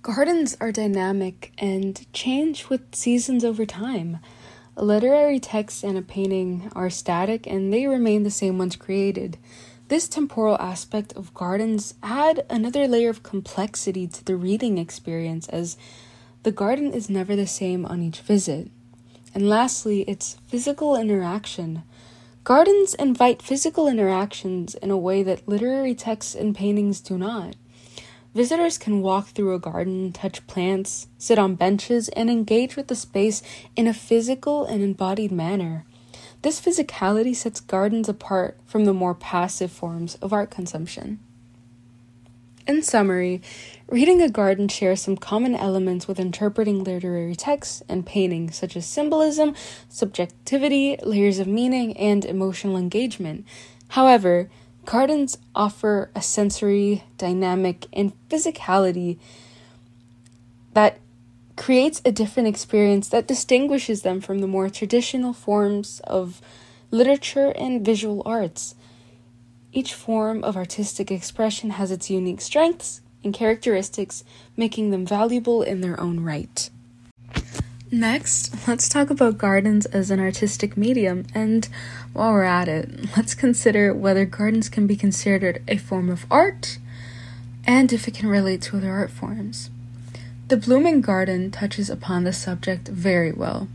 Gardens 0.00 0.56
are 0.58 0.72
dynamic 0.72 1.52
and 1.58 2.10
change 2.14 2.70
with 2.70 2.94
seasons 2.94 3.44
over 3.44 3.66
time. 3.66 4.18
A 4.74 4.84
literary 4.84 5.38
text 5.38 5.84
and 5.84 5.98
a 5.98 6.02
painting 6.02 6.72
are 6.74 6.88
static 6.88 7.46
and 7.46 7.72
they 7.72 7.86
remain 7.86 8.22
the 8.22 8.30
same 8.30 8.56
once 8.56 8.74
created. 8.74 9.36
This 9.88 10.06
temporal 10.06 10.58
aspect 10.60 11.14
of 11.14 11.32
gardens 11.32 11.94
add 12.02 12.44
another 12.50 12.86
layer 12.86 13.08
of 13.08 13.22
complexity 13.22 14.06
to 14.06 14.22
the 14.22 14.36
reading 14.36 14.76
experience 14.76 15.48
as 15.48 15.78
the 16.42 16.52
garden 16.52 16.92
is 16.92 17.08
never 17.08 17.34
the 17.34 17.46
same 17.46 17.86
on 17.86 18.02
each 18.02 18.20
visit. 18.20 18.70
And 19.34 19.48
lastly, 19.48 20.02
it's 20.02 20.36
physical 20.46 20.94
interaction. 20.94 21.84
Gardens 22.44 22.92
invite 22.94 23.40
physical 23.40 23.88
interactions 23.88 24.74
in 24.74 24.90
a 24.90 24.98
way 24.98 25.22
that 25.22 25.48
literary 25.48 25.94
texts 25.94 26.34
and 26.34 26.54
paintings 26.54 27.00
do 27.00 27.16
not. 27.16 27.56
Visitors 28.34 28.76
can 28.76 29.00
walk 29.00 29.28
through 29.28 29.54
a 29.54 29.58
garden, 29.58 30.12
touch 30.12 30.46
plants, 30.46 31.06
sit 31.16 31.38
on 31.38 31.54
benches, 31.54 32.10
and 32.10 32.28
engage 32.28 32.76
with 32.76 32.88
the 32.88 32.94
space 32.94 33.42
in 33.74 33.86
a 33.86 33.94
physical 33.94 34.66
and 34.66 34.82
embodied 34.82 35.32
manner. 35.32 35.86
This 36.42 36.60
physicality 36.60 37.34
sets 37.34 37.60
gardens 37.60 38.08
apart 38.08 38.58
from 38.64 38.84
the 38.84 38.94
more 38.94 39.14
passive 39.14 39.72
forms 39.72 40.14
of 40.16 40.32
art 40.32 40.50
consumption. 40.50 41.18
In 42.68 42.82
summary, 42.82 43.40
reading 43.88 44.20
a 44.20 44.28
garden 44.28 44.68
shares 44.68 45.00
some 45.00 45.16
common 45.16 45.54
elements 45.54 46.06
with 46.06 46.20
interpreting 46.20 46.84
literary 46.84 47.34
texts 47.34 47.82
and 47.88 48.04
paintings, 48.04 48.56
such 48.56 48.76
as 48.76 48.84
symbolism, 48.86 49.54
subjectivity, 49.88 50.98
layers 51.02 51.38
of 51.38 51.46
meaning, 51.46 51.96
and 51.96 52.26
emotional 52.26 52.76
engagement. 52.76 53.46
However, 53.88 54.50
gardens 54.84 55.38
offer 55.54 56.10
a 56.14 56.20
sensory, 56.20 57.04
dynamic, 57.16 57.86
and 57.92 58.12
physicality 58.28 59.18
that 60.74 60.98
creates 61.58 62.00
a 62.04 62.12
different 62.12 62.48
experience 62.48 63.08
that 63.08 63.26
distinguishes 63.26 64.02
them 64.02 64.20
from 64.20 64.38
the 64.38 64.46
more 64.46 64.70
traditional 64.70 65.32
forms 65.32 66.00
of 66.04 66.40
literature 66.90 67.52
and 67.56 67.84
visual 67.84 68.22
arts. 68.24 68.74
Each 69.72 69.92
form 69.92 70.42
of 70.44 70.56
artistic 70.56 71.10
expression 71.10 71.70
has 71.70 71.90
its 71.90 72.08
unique 72.08 72.40
strengths 72.40 73.02
and 73.22 73.34
characteristics, 73.34 74.24
making 74.56 74.90
them 74.90 75.04
valuable 75.04 75.62
in 75.62 75.80
their 75.82 76.00
own 76.00 76.20
right. 76.20 76.70
Next, 77.90 78.68
let's 78.68 78.88
talk 78.88 79.10
about 79.10 79.38
gardens 79.38 79.86
as 79.86 80.10
an 80.10 80.20
artistic 80.20 80.76
medium, 80.76 81.26
and 81.34 81.68
while 82.12 82.32
we're 82.32 82.44
at 82.44 82.68
it, 82.68 83.16
let's 83.16 83.34
consider 83.34 83.94
whether 83.94 84.24
gardens 84.24 84.68
can 84.68 84.86
be 84.86 84.96
considered 84.96 85.62
a 85.66 85.78
form 85.78 86.08
of 86.10 86.26
art 86.30 86.78
and 87.66 87.92
if 87.92 88.06
it 88.06 88.14
can 88.14 88.28
relate 88.28 88.62
to 88.62 88.76
other 88.76 88.92
art 88.92 89.10
forms. 89.10 89.70
The 90.48 90.56
Blooming 90.56 91.02
Garden 91.02 91.50
touches 91.50 91.90
upon 91.90 92.24
the 92.24 92.32
subject 92.32 92.88
very 92.88 93.30
well. 93.30 93.68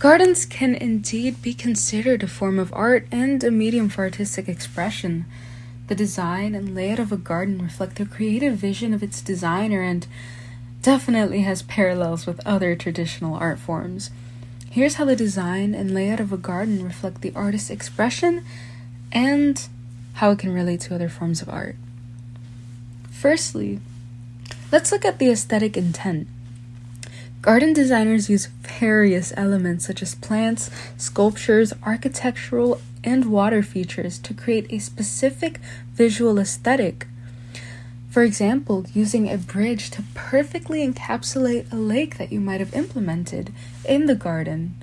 Gardens 0.00 0.44
can 0.44 0.74
indeed 0.74 1.40
be 1.40 1.54
considered 1.54 2.24
a 2.24 2.26
form 2.26 2.58
of 2.58 2.72
art 2.72 3.06
and 3.12 3.44
a 3.44 3.52
medium 3.52 3.88
for 3.88 4.02
artistic 4.02 4.48
expression. 4.48 5.26
The 5.86 5.94
design 5.94 6.56
and 6.56 6.74
layout 6.74 6.98
of 6.98 7.12
a 7.12 7.16
garden 7.16 7.62
reflect 7.62 7.98
the 7.98 8.04
creative 8.04 8.56
vision 8.56 8.92
of 8.92 9.04
its 9.04 9.22
designer 9.22 9.80
and 9.82 10.08
definitely 10.82 11.42
has 11.42 11.62
parallels 11.62 12.26
with 12.26 12.44
other 12.44 12.74
traditional 12.74 13.36
art 13.36 13.60
forms. 13.60 14.10
Here's 14.72 14.94
how 14.94 15.04
the 15.04 15.14
design 15.14 15.72
and 15.72 15.94
layout 15.94 16.18
of 16.18 16.32
a 16.32 16.36
garden 16.36 16.84
reflect 16.84 17.20
the 17.20 17.32
artist's 17.36 17.70
expression 17.70 18.44
and 19.12 19.68
how 20.14 20.32
it 20.32 20.40
can 20.40 20.52
relate 20.52 20.80
to 20.80 20.96
other 20.96 21.08
forms 21.08 21.42
of 21.42 21.48
art. 21.48 21.76
Firstly, 23.08 23.78
let's 24.72 24.90
look 24.90 25.04
at 25.04 25.18
the 25.18 25.30
aesthetic 25.30 25.76
intent. 25.76 26.26
Garden 27.42 27.72
designers 27.72 28.30
use 28.30 28.46
various 28.46 29.32
elements 29.36 29.86
such 29.86 30.00
as 30.00 30.14
plants, 30.14 30.70
sculptures, 30.96 31.72
architectural, 31.84 32.80
and 33.04 33.26
water 33.26 33.62
features 33.62 34.18
to 34.20 34.32
create 34.32 34.66
a 34.72 34.78
specific 34.78 35.60
visual 35.92 36.38
aesthetic. 36.38 37.06
For 38.08 38.22
example, 38.22 38.86
using 38.94 39.28
a 39.28 39.38
bridge 39.38 39.90
to 39.90 40.04
perfectly 40.14 40.86
encapsulate 40.86 41.72
a 41.72 41.76
lake 41.76 42.16
that 42.18 42.32
you 42.32 42.40
might 42.40 42.60
have 42.60 42.74
implemented 42.74 43.52
in 43.84 44.06
the 44.06 44.14
garden. 44.14 44.74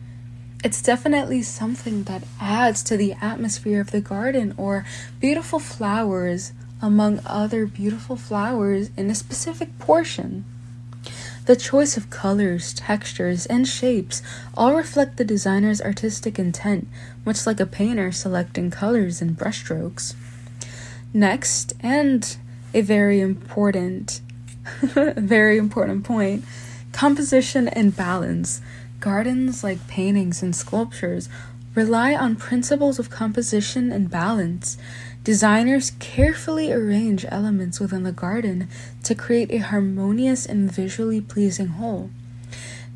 It's 0.64 0.82
definitely 0.82 1.42
something 1.44 2.04
that 2.04 2.24
adds 2.42 2.84
to 2.84 2.98
the 2.98 3.14
atmosphere 3.22 3.80
of 3.80 3.92
the 3.92 4.02
garden 4.02 4.54
or 4.58 4.86
beautiful 5.22 5.60
flowers 5.60 6.52
among 6.82 7.20
other 7.26 7.66
beautiful 7.66 8.16
flowers 8.16 8.90
in 8.96 9.10
a 9.10 9.16
specific 9.16 9.78
portion. 9.80 10.46
The 11.46 11.56
choice 11.56 11.98
of 11.98 12.10
colors, 12.10 12.74
textures, 12.74 13.46
and 13.48 13.68
shapes 13.68 14.22
all 14.56 14.76
reflect 14.76 15.18
the 15.18 15.26
designer's 15.26 15.82
artistic 15.82 16.38
intent, 16.38 16.88
much 17.26 17.48
like 17.48 17.60
a 17.60 17.66
painter 17.66 18.12
selecting 18.12 18.70
colors 18.70 19.22
and 19.22 19.38
brushstrokes. 19.38 20.14
Next, 21.14 21.74
and 21.80 22.38
a 22.74 22.82
very 22.82 23.20
important, 23.20 24.22
very 24.82 25.58
important 25.58 26.04
point 26.04 26.46
composition 26.92 27.68
and 27.68 27.96
balance. 27.96 28.62
Gardens, 29.00 29.64
like 29.64 29.88
paintings 29.88 30.44
and 30.44 30.56
sculptures, 30.56 31.30
rely 31.74 32.14
on 32.14 32.36
principles 32.36 33.00
of 33.00 33.10
composition 33.10 33.92
and 33.92 34.10
balance. 34.10 34.78
Designers 35.24 35.92
carefully 36.00 36.72
arrange 36.72 37.26
elements 37.28 37.80
within 37.80 38.04
the 38.04 38.12
garden 38.12 38.68
to 39.04 39.14
create 39.14 39.52
a 39.52 39.58
harmonious 39.58 40.46
and 40.46 40.72
visually 40.72 41.20
pleasing 41.20 41.68
whole. 41.68 42.10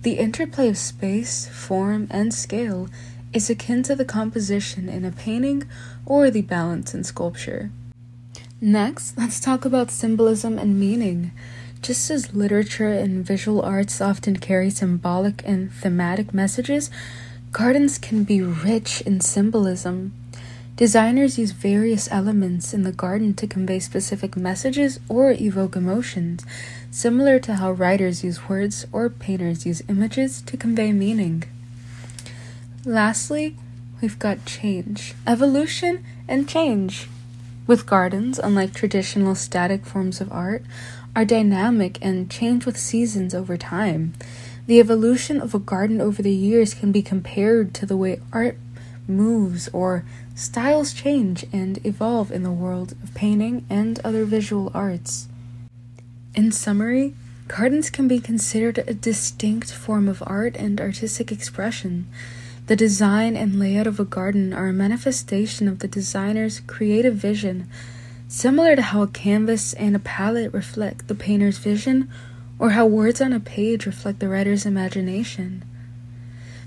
The 0.04 0.20
interplay 0.20 0.70
of 0.70 0.78
space, 0.78 1.48
form, 1.48 2.08
and 2.10 2.34
scale 2.34 2.90
is 3.34 3.50
akin 3.50 3.84
to 3.84 3.96
the 3.96 4.06
composition 4.06 4.88
in 4.88 5.04
a 5.04 5.12
painting 5.12 5.64
or 6.06 6.30
the 6.30 6.42
balance 6.42 6.94
in 6.94 7.04
sculpture. 7.04 7.72
Next, 8.62 9.18
let's 9.18 9.40
talk 9.42 9.66
about 9.66 9.92
symbolism 9.92 10.58
and 10.58 10.80
meaning. 10.80 11.32
Just 11.82 12.10
as 12.10 12.34
literature 12.34 12.94
and 12.94 13.26
visual 13.26 13.62
arts 13.62 14.00
often 14.00 14.38
carry 14.38 14.70
symbolic 14.70 15.42
and 15.46 15.72
thematic 15.74 16.34
messages, 16.34 16.90
gardens 17.52 17.98
can 17.98 18.24
be 18.24 18.42
rich 18.42 19.02
in 19.02 19.20
symbolism. 19.20 20.14
Designers 20.76 21.38
use 21.38 21.52
various 21.52 22.12
elements 22.12 22.74
in 22.74 22.82
the 22.82 22.92
garden 22.92 23.36
to 23.36 23.46
convey 23.46 23.78
specific 23.78 24.36
messages 24.36 25.00
or 25.08 25.32
evoke 25.32 25.76
emotions, 25.76 26.44
similar 26.90 27.38
to 27.40 27.56
how 27.56 27.72
writers 27.72 28.24
use 28.24 28.50
words 28.50 28.88
or 28.92 29.08
painters 29.08 29.68
use 29.68 29.84
images 29.88 30.42
to 30.42 30.58
convey 30.58 30.92
meaning. 30.92 31.44
Lastly, 32.86 33.56
we've 34.02 34.18
got 34.18 34.46
change, 34.46 35.14
evolution, 35.28 36.04
and 36.28 36.50
change. 36.50 37.08
With 37.68 37.86
gardens, 37.86 38.40
unlike 38.40 38.74
traditional 38.74 39.36
static 39.36 39.86
forms 39.86 40.20
of 40.20 40.32
art, 40.32 40.66
are 41.16 41.24
dynamic 41.24 42.00
and 42.02 42.32
change 42.32 42.66
with 42.66 42.80
seasons 42.80 43.36
over 43.36 43.58
time. 43.58 44.14
The 44.66 44.80
evolution 44.80 45.40
of 45.40 45.54
a 45.54 45.60
garden 45.60 46.02
over 46.02 46.24
the 46.24 46.34
years 46.34 46.74
can 46.74 46.92
be 46.92 47.04
compared 47.04 47.76
to 47.76 47.86
the 47.86 47.96
way 47.96 48.20
art 48.32 48.58
moves 49.08 49.68
or 49.70 50.06
styles 50.36 50.94
change 50.94 51.46
and 51.52 51.86
evolve 51.86 52.32
in 52.32 52.44
the 52.44 52.52
world 52.52 52.94
of 53.04 53.14
painting 53.14 53.66
and 53.70 54.00
other 54.00 54.26
visual 54.26 54.72
arts. 54.74 55.28
In 56.36 56.52
summary, 56.52 57.14
gardens 57.48 57.90
can 57.90 58.08
be 58.08 58.20
considered 58.20 58.80
a 58.80 58.94
distinct 58.94 59.72
form 59.72 60.08
of 60.08 60.24
art 60.26 60.56
and 60.56 60.82
artistic 60.82 61.32
expression. 61.32 62.08
The 62.68 62.76
design 62.76 63.36
and 63.36 63.60
layout 63.60 63.88
of 63.88 64.00
a 64.00 64.06
garden 64.06 64.54
are 64.54 64.70
a 64.70 64.74
manifestation 64.74 65.68
of 65.68 65.80
the 65.80 65.88
designer's 65.88 66.62
creative 66.62 67.16
vision, 67.16 67.68
similar 68.28 68.76
to 68.76 68.82
how 68.82 69.02
a 69.04 69.08
canvas 69.08 69.74
and 69.74 69.96
a 69.96 70.00
palette 70.00 70.54
reflect 70.54 71.08
the 71.08 71.16
painter's 71.16 71.58
vision, 71.58 72.10
or 72.58 72.72
how 72.72 72.86
words 72.86 73.20
on 73.20 73.34
a 73.34 73.40
page 73.40 73.86
reflect 73.86 74.20
the 74.20 74.30
writer's 74.30 74.66
imagination. 74.66 75.64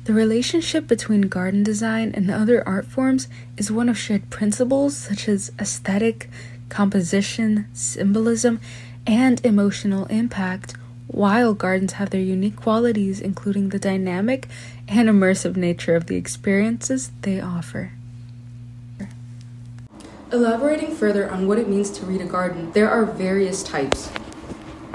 The 0.07 0.15
relationship 0.15 0.87
between 0.87 1.23
garden 1.23 1.65
design 1.65 2.13
and 2.15 2.31
other 2.31 2.63
art 2.65 2.87
forms 2.87 3.27
is 3.57 3.73
one 3.73 3.89
of 3.89 3.99
shared 3.99 4.31
principles 4.31 4.97
such 4.97 5.29
as 5.29 5.51
aesthetic, 5.59 6.31
composition, 6.69 7.67
symbolism, 7.73 8.61
and 9.05 9.45
emotional 9.45 10.07
impact, 10.07 10.77
while 11.09 11.55
gardens 11.55 11.95
have 11.95 12.11
their 12.11 12.21
unique 12.21 12.55
qualities, 12.55 13.21
including 13.21 13.71
the 13.71 13.81
dynamic 13.81 14.47
and 14.87 15.09
immersive 15.09 15.57
nature 15.57 15.97
of 15.97 16.07
the 16.07 16.15
experiences 16.15 17.11
they 17.23 17.41
offer. 17.41 17.91
Elaborating 20.31 20.95
further 20.95 21.29
on 21.29 21.49
what 21.49 21.59
it 21.59 21.69
means 21.69 21.91
to 21.91 22.07
read 22.07 22.21
a 22.21 22.27
garden, 22.27 22.71
there 22.75 22.89
are 22.89 23.05
various 23.05 23.65
types. 23.65 24.09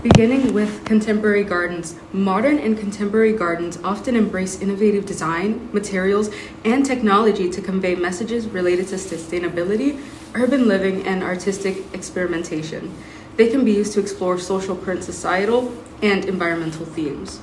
Beginning 0.03 0.55
with 0.55 0.83
contemporary 0.83 1.43
gardens, 1.43 1.95
modern 2.11 2.57
and 2.57 2.75
contemporary 2.75 3.33
gardens 3.33 3.77
often 3.83 4.15
embrace 4.15 4.59
innovative 4.59 5.05
design, 5.05 5.69
materials, 5.71 6.31
and 6.65 6.83
technology 6.83 7.51
to 7.51 7.61
convey 7.61 7.93
messages 7.93 8.47
related 8.47 8.87
to 8.87 8.95
sustainability, 8.95 10.01
urban 10.33 10.67
living, 10.67 11.05
and 11.05 11.21
artistic 11.21 11.83
experimentation. 11.93 12.91
They 13.35 13.49
can 13.49 13.63
be 13.63 13.73
used 13.73 13.93
to 13.93 13.99
explore 13.99 14.39
social, 14.39 14.75
current 14.75 15.03
societal, 15.03 15.71
and 16.01 16.25
environmental 16.25 16.87
themes. 16.87 17.39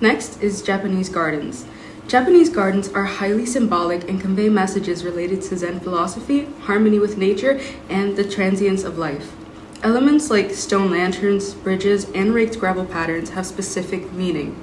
Next 0.00 0.42
is 0.42 0.62
Japanese 0.62 1.08
gardens. 1.08 1.64
Japanese 2.08 2.48
gardens 2.48 2.88
are 2.88 3.04
highly 3.04 3.46
symbolic 3.46 4.08
and 4.08 4.20
convey 4.20 4.48
messages 4.48 5.04
related 5.04 5.42
to 5.42 5.56
Zen 5.56 5.78
philosophy, 5.78 6.48
harmony 6.62 6.98
with 6.98 7.16
nature, 7.16 7.60
and 7.88 8.16
the 8.16 8.28
transience 8.28 8.82
of 8.82 8.98
life. 8.98 9.37
Elements 9.84 10.28
like 10.28 10.50
stone 10.50 10.90
lanterns, 10.90 11.54
bridges, 11.54 12.10
and 12.10 12.34
raked 12.34 12.58
gravel 12.58 12.84
patterns 12.84 13.30
have 13.30 13.46
specific 13.46 14.12
meaning. 14.12 14.56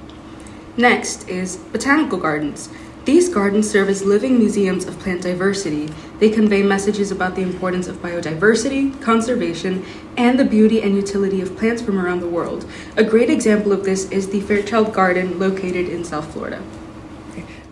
Next 0.76 1.30
is 1.30 1.56
botanical 1.56 2.18
gardens. 2.18 2.68
These 3.06 3.30
gardens 3.30 3.70
serve 3.70 3.88
as 3.88 4.04
living 4.04 4.38
museums 4.38 4.86
of 4.86 5.00
plant 5.00 5.22
diversity. 5.22 5.90
They 6.20 6.30
convey 6.30 6.64
messages 6.64 7.12
about 7.12 7.36
the 7.36 7.44
importance 7.44 7.88
of 7.88 8.02
biodiversity, 8.02 9.02
conservation, 9.02 9.86
and 10.18 10.38
the 10.38 10.44
beauty 10.44 10.82
and 10.82 10.98
utility 10.98 11.40
of 11.40 11.56
plants 11.56 11.82
from 11.82 11.98
around 11.98 12.20
the 12.20 12.28
world. 12.28 12.66
A 12.98 13.04
great 13.04 13.30
example 13.30 13.72
of 13.72 13.86
this 13.86 14.12
is 14.12 14.28
the 14.28 14.42
Fairchild 14.42 14.92
Garden 14.92 15.40
located 15.40 15.88
in 15.88 16.04
South 16.04 16.34
Florida. 16.34 16.62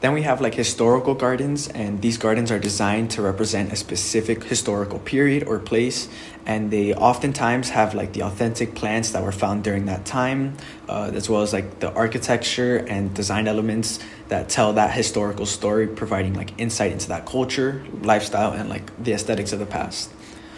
Then 0.04 0.12
we 0.12 0.24
have 0.24 0.42
like 0.42 0.54
historical 0.54 1.14
gardens, 1.14 1.70
and 1.70 2.02
these 2.02 2.18
gardens 2.18 2.52
are 2.52 2.60
designed 2.60 3.12
to 3.12 3.22
represent 3.22 3.72
a 3.72 3.78
specific 3.78 4.44
historical 4.44 5.00
period 5.00 5.48
or 5.48 5.60
place, 5.60 6.10
and 6.46 6.70
they 6.72 6.94
oftentimes 6.94 7.70
have 7.70 7.96
like 7.96 8.12
the 8.12 8.24
authentic 8.24 8.76
plants 8.76 9.12
that 9.12 9.24
were 9.24 9.32
found 9.32 9.64
during 9.64 9.86
that 9.86 10.04
time, 10.04 10.58
uh, 10.90 11.10
as 11.14 11.30
well 11.30 11.42
as 11.42 11.54
like 11.54 11.80
the 11.80 11.90
architecture 11.94 12.80
and 12.90 13.14
design 13.14 13.48
elements 13.48 14.00
that 14.28 14.50
tell 14.50 14.74
that 14.74 14.92
historical 14.92 15.46
story, 15.46 15.88
providing 15.88 16.34
like 16.34 16.52
insight 16.60 16.92
into 16.92 17.08
that 17.08 17.26
culture, 17.26 17.82
lifestyle, 18.02 18.52
and 18.52 18.68
like 18.68 18.84
the 19.02 19.14
aesthetics 19.14 19.54
of 19.54 19.60
the 19.60 19.66
past. 19.66 20.12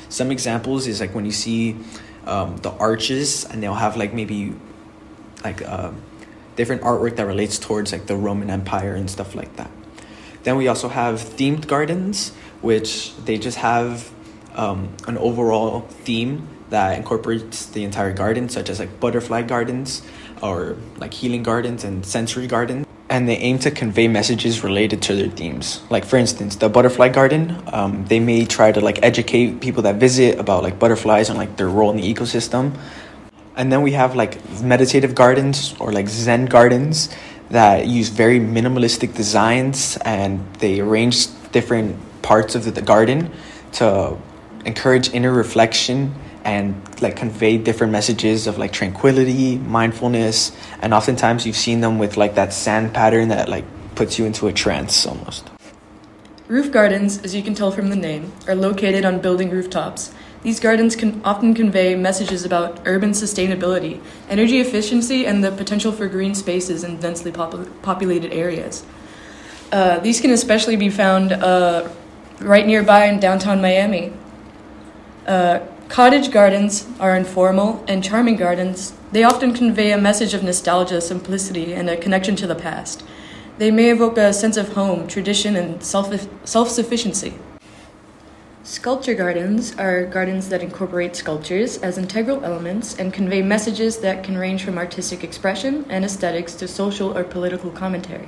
Some 0.10 0.32
examples 0.32 0.88
is 0.88 1.00
like 1.00 1.14
when 1.14 1.26
you 1.26 1.32
see 1.32 1.78
um, 2.26 2.58
the 2.58 2.72
arches, 2.72 3.46
and 3.46 3.62
they'll 3.62 3.76
have 3.76 3.96
like 3.96 4.12
maybe 4.12 4.56
like. 5.44 5.62
Uh, 5.62 5.92
different 6.56 6.82
artwork 6.82 7.16
that 7.18 7.26
relates 7.26 7.60
towards 7.60 7.92
like 7.92 8.06
the 8.08 8.16
Roman 8.16 8.50
Empire 8.50 8.96
and 8.96 9.10
stuff 9.10 9.36
like 9.36 9.56
that. 9.58 9.72
Then 10.44 10.58
we 10.58 10.68
also 10.68 10.90
have 10.90 11.20
themed 11.20 11.68
gardens, 11.68 12.32
which 12.62 13.16
they 13.26 13.38
just 13.38 13.58
have 13.58 14.12
um, 14.56 14.96
an 15.08 15.18
overall 15.18 15.82
theme 15.82 16.48
that 16.70 16.98
incorporates 16.98 17.66
the 17.68 17.84
entire 17.84 18.14
garden, 18.14 18.50
such 18.50 18.70
as 18.70 18.80
like 18.80 19.00
butterfly 19.00 19.42
gardens 19.42 20.02
or 20.42 20.78
like 20.98 21.14
healing 21.14 21.44
gardens 21.44 21.84
and 21.84 22.06
sensory 22.06 22.48
gardens. 22.48 22.86
And 23.10 23.30
they 23.30 23.38
aim 23.38 23.60
to 23.60 23.72
convey 23.72 24.08
messages 24.08 24.64
related 24.64 25.02
to 25.04 25.16
their 25.16 25.30
themes. 25.30 25.82
Like 25.90 26.06
for 26.06 26.18
instance, 26.18 26.56
the 26.56 26.70
butterfly 26.70 27.10
garden, 27.10 27.62
um, 27.72 28.06
they 28.06 28.20
may 28.20 28.46
try 28.46 28.72
to 28.72 28.82
like 28.82 29.00
educate 29.04 29.62
people 29.62 29.84
that 29.84 29.96
visit 29.96 30.40
about 30.40 30.64
like 30.64 30.80
butterflies 30.80 31.30
and 31.30 31.38
like 31.38 31.56
their 31.58 31.70
role 31.70 31.92
in 31.92 31.98
the 31.98 32.14
ecosystem 32.14 32.76
and 33.56 33.72
then 33.72 33.82
we 33.82 33.92
have 33.92 34.16
like 34.16 34.38
meditative 34.62 35.16
gardens 35.16 35.76
or 35.80 35.92
like 35.92 36.08
Zen 36.08 36.46
gardens 36.46 37.10
that 37.50 37.88
use 37.88 38.10
very 38.10 38.40
minimalistic 38.40 39.16
designs 39.16 39.98
and 39.98 40.46
they 40.56 40.80
arrange 40.80 41.28
different 41.52 41.98
parts 42.22 42.56
of 42.56 42.74
the 42.74 42.82
garden 42.82 43.32
to 43.74 44.18
encourage 44.66 45.14
inner 45.14 45.32
reflection 45.32 46.14
and 46.44 46.76
like 47.02 47.16
convey 47.16 47.58
different 47.58 47.92
messages 47.92 48.46
of 48.48 48.58
like 48.58 48.72
tranquility, 48.72 49.58
mindfulness, 49.58 50.52
and 50.82 50.94
oftentimes 50.94 51.46
you've 51.46 51.56
seen 51.56 51.82
them 51.82 51.98
with 51.98 52.18
like 52.18 52.36
that 52.36 52.54
sand 52.54 52.94
pattern 52.94 53.30
that 53.30 53.50
like 53.50 53.66
puts 53.96 54.20
you 54.20 54.26
into 54.26 54.48
a 54.48 54.54
trance 54.54 55.06
almost. 55.06 55.50
Roof 56.48 56.72
gardens, 56.72 57.24
as 57.24 57.34
you 57.34 57.42
can 57.42 57.56
tell 57.56 57.72
from 57.72 57.90
the 57.90 57.96
name, 57.96 58.32
are 58.48 58.54
located 58.54 59.06
on 59.06 59.20
building 59.20 59.50
rooftops 59.50 60.14
these 60.46 60.60
gardens 60.60 60.96
can 60.96 61.20
often 61.26 61.56
convey 61.56 61.96
messages 61.96 62.46
about 62.46 62.80
urban 62.86 63.14
sustainability, 63.14 64.00
energy 64.30 64.60
efficiency, 64.60 65.26
and 65.26 65.44
the 65.44 65.52
potential 65.52 65.92
for 65.92 66.08
green 66.08 66.36
spaces 66.36 66.84
in 66.84 66.98
densely 66.98 67.32
popul- 67.32 67.68
populated 67.82 68.32
areas. 68.32 68.86
Uh, 69.72 69.98
these 70.02 70.22
can 70.22 70.30
especially 70.30 70.76
be 70.76 70.88
found 70.88 71.32
uh, 71.32 71.90
right 72.42 72.68
nearby 72.68 73.06
in 73.06 73.20
downtown 73.20 73.60
Miami. 73.60 74.14
Uh, 75.26 75.62
cottage 75.90 76.30
gardens 76.30 76.88
are 77.00 77.16
informal 77.16 77.84
and 77.88 78.04
charming 78.04 78.36
gardens. 78.36 78.94
They 79.14 79.24
often 79.24 79.52
convey 79.52 79.94
a 79.94 79.98
message 79.98 80.36
of 80.36 80.44
nostalgia, 80.44 81.02
simplicity, 81.02 81.74
and 81.74 81.90
a 81.90 81.98
connection 81.98 82.36
to 82.36 82.46
the 82.46 82.54
past. 82.54 83.04
They 83.58 83.72
may 83.72 83.90
evoke 83.90 84.20
a 84.20 84.32
sense 84.32 84.58
of 84.58 84.74
home, 84.74 85.08
tradition, 85.08 85.56
and 85.56 85.82
self 85.84 86.70
sufficiency. 86.70 87.34
Sculpture 88.66 89.14
gardens 89.14 89.78
are 89.78 90.08
gardens 90.08 90.50
that 90.50 90.64
incorporate 90.64 91.16
sculptures 91.16 91.78
as 91.78 92.00
integral 92.00 92.44
elements 92.44 92.98
and 92.98 93.14
convey 93.14 93.44
messages 93.44 94.00
that 94.00 94.24
can 94.24 94.40
range 94.40 94.64
from 94.64 94.80
artistic 94.80 95.24
expression 95.24 95.86
and 95.88 96.04
aesthetics 96.04 96.56
to 96.56 96.68
social 96.68 97.16
or 97.16 97.24
political 97.24 97.70
commentary. 97.70 98.28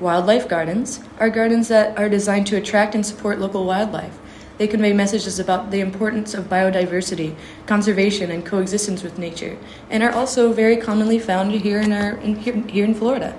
Wildlife 0.00 0.48
gardens 0.48 1.00
are 1.18 1.28
gardens 1.28 1.68
that 1.68 1.98
are 1.98 2.08
designed 2.08 2.46
to 2.46 2.56
attract 2.56 2.94
and 2.94 3.04
support 3.04 3.38
local 3.38 3.66
wildlife. 3.66 4.18
They 4.56 4.66
convey 4.66 4.94
messages 4.94 5.38
about 5.38 5.70
the 5.70 5.80
importance 5.80 6.32
of 6.32 6.48
biodiversity, 6.48 7.34
conservation, 7.66 8.30
and 8.30 8.46
coexistence 8.46 9.02
with 9.02 9.18
nature, 9.18 9.58
and 9.90 10.02
are 10.02 10.12
also 10.12 10.54
very 10.54 10.78
commonly 10.78 11.18
found 11.18 11.52
here 11.52 11.80
in, 11.80 11.92
our, 11.92 12.12
in, 12.12 12.36
here, 12.36 12.54
here 12.66 12.86
in 12.86 12.94
Florida. 12.94 13.36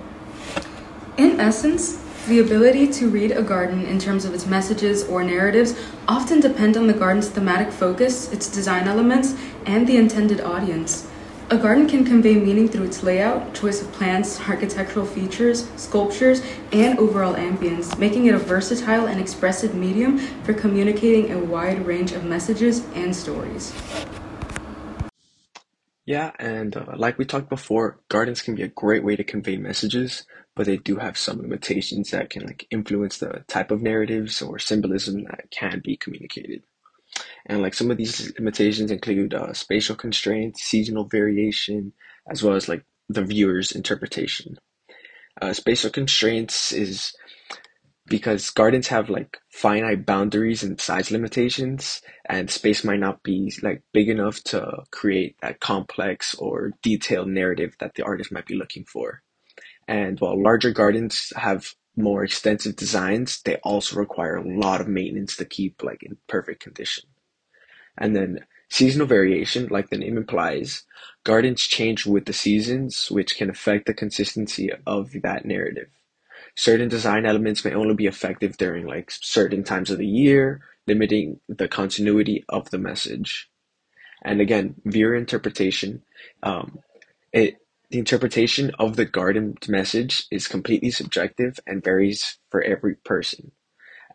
In 1.17 1.39
essence, 1.39 2.00
the 2.27 2.39
ability 2.39 2.88
to 2.88 3.10
read 3.10 3.31
a 3.31 3.41
garden 3.41 3.86
in 3.86 3.97
terms 3.97 4.25
of 4.25 4.34
its 4.34 4.45
messages 4.45 5.03
or 5.05 5.23
narratives 5.23 5.73
often 6.07 6.39
depend 6.39 6.77
on 6.77 6.86
the 6.86 6.93
garden's 6.93 7.29
thematic 7.29 7.71
focus, 7.71 8.31
its 8.31 8.47
design 8.47 8.88
elements, 8.88 9.36
and 9.65 9.88
the 9.88 9.97
intended 9.97 10.39
audience. 10.41 11.07
A 11.49 11.57
garden 11.57 11.86
can 11.86 12.05
convey 12.05 12.36
meaning 12.36 12.69
through 12.69 12.86
its 12.86 13.03
layout, 13.03 13.53
choice 13.53 13.81
of 13.81 13.91
plants, 13.91 14.39
architectural 14.47 15.05
features, 15.05 15.69
sculptures, 15.75 16.41
and 16.71 16.97
overall 16.97 17.34
ambience, 17.36 17.97
making 17.97 18.27
it 18.27 18.36
a 18.36 18.38
versatile 18.38 19.07
and 19.07 19.19
expressive 19.19 19.75
medium 19.75 20.17
for 20.43 20.53
communicating 20.53 21.31
a 21.31 21.38
wide 21.38 21.86
range 21.86 22.13
of 22.13 22.23
messages 22.23 22.86
and 22.93 23.13
stories. 23.13 23.73
Yeah, 26.05 26.31
and 26.39 26.75
uh, 26.77 26.93
like 26.95 27.17
we 27.17 27.25
talked 27.25 27.49
before, 27.49 27.99
gardens 28.10 28.41
can 28.41 28.55
be 28.55 28.63
a 28.63 28.67
great 28.67 29.03
way 29.03 29.15
to 29.15 29.23
convey 29.23 29.57
messages, 29.57 30.25
but 30.55 30.65
they 30.65 30.77
do 30.77 30.97
have 30.97 31.17
some 31.17 31.41
limitations 31.41 32.11
that 32.11 32.29
can 32.29 32.45
like 32.45 32.67
influence 32.71 33.17
the 33.17 33.43
type 33.47 33.71
of 33.71 33.81
narratives 33.81 34.41
or 34.41 34.59
symbolism 34.59 35.23
that 35.23 35.49
can 35.51 35.81
be 35.83 35.95
communicated. 35.95 36.63
And 37.45 37.61
like 37.61 37.73
some 37.73 37.91
of 37.91 37.97
these 37.97 38.33
limitations 38.37 38.91
include 38.91 39.33
uh, 39.33 39.53
spatial 39.53 39.95
constraints, 39.95 40.63
seasonal 40.63 41.05
variation, 41.05 41.93
as 42.29 42.43
well 42.43 42.55
as 42.55 42.69
like 42.69 42.83
the 43.09 43.23
viewer's 43.23 43.71
interpretation. 43.71 44.57
Uh, 45.41 45.53
spatial 45.53 45.89
constraints 45.89 46.71
is 46.71 47.13
because 48.07 48.49
gardens 48.49 48.87
have 48.89 49.09
like 49.09 49.37
finite 49.49 50.05
boundaries 50.05 50.63
and 50.63 50.79
size 50.81 51.11
limitations 51.11 52.01
and 52.27 52.49
space 52.49 52.83
might 52.83 52.99
not 52.99 53.23
be 53.23 53.53
like 53.61 53.81
big 53.93 54.09
enough 54.09 54.43
to 54.43 54.83
create 54.91 55.35
that 55.41 55.61
complex 55.61 56.35
or 56.35 56.73
detailed 56.81 57.29
narrative 57.29 57.73
that 57.79 57.95
the 57.95 58.03
artist 58.03 58.31
might 58.31 58.45
be 58.45 58.55
looking 58.55 58.83
for 58.83 59.21
and 59.87 60.19
while 60.19 60.41
larger 60.41 60.71
gardens 60.71 61.33
have 61.35 61.73
more 61.95 62.23
extensive 62.23 62.75
designs, 62.75 63.41
they 63.43 63.57
also 63.57 63.97
require 63.97 64.37
a 64.37 64.59
lot 64.59 64.81
of 64.81 64.87
maintenance 64.87 65.35
to 65.37 65.45
keep 65.45 65.83
like 65.83 66.03
in 66.03 66.17
perfect 66.27 66.63
condition. 66.63 67.09
And 67.97 68.15
then 68.15 68.45
seasonal 68.69 69.07
variation, 69.07 69.67
like 69.67 69.89
the 69.89 69.97
name 69.97 70.17
implies, 70.17 70.83
gardens 71.23 71.61
change 71.61 72.05
with 72.05 72.25
the 72.25 72.33
seasons, 72.33 73.11
which 73.11 73.35
can 73.35 73.49
affect 73.49 73.85
the 73.85 73.93
consistency 73.93 74.69
of 74.85 75.11
that 75.23 75.45
narrative. 75.45 75.89
Certain 76.55 76.89
design 76.89 77.25
elements 77.25 77.63
may 77.63 77.73
only 77.73 77.95
be 77.95 78.07
effective 78.07 78.57
during 78.57 78.85
like 78.85 79.11
certain 79.11 79.63
times 79.63 79.89
of 79.89 79.97
the 79.97 80.07
year, 80.07 80.61
limiting 80.87 81.39
the 81.47 81.67
continuity 81.67 82.43
of 82.49 82.69
the 82.71 82.77
message. 82.77 83.49
And 84.23 84.41
again, 84.41 84.75
viewer 84.85 85.15
interpretation, 85.15 86.03
um, 86.43 86.79
it 87.33 87.57
the 87.91 87.99
interpretation 87.99 88.71
of 88.80 88.95
the 88.95 89.06
garden 89.06 89.58
message 89.67 90.25
is 90.32 90.47
completely 90.47 90.91
subjective 90.91 91.60
and 91.67 91.84
varies 91.84 92.39
for 92.49 92.62
every 92.62 92.95
person, 92.95 93.51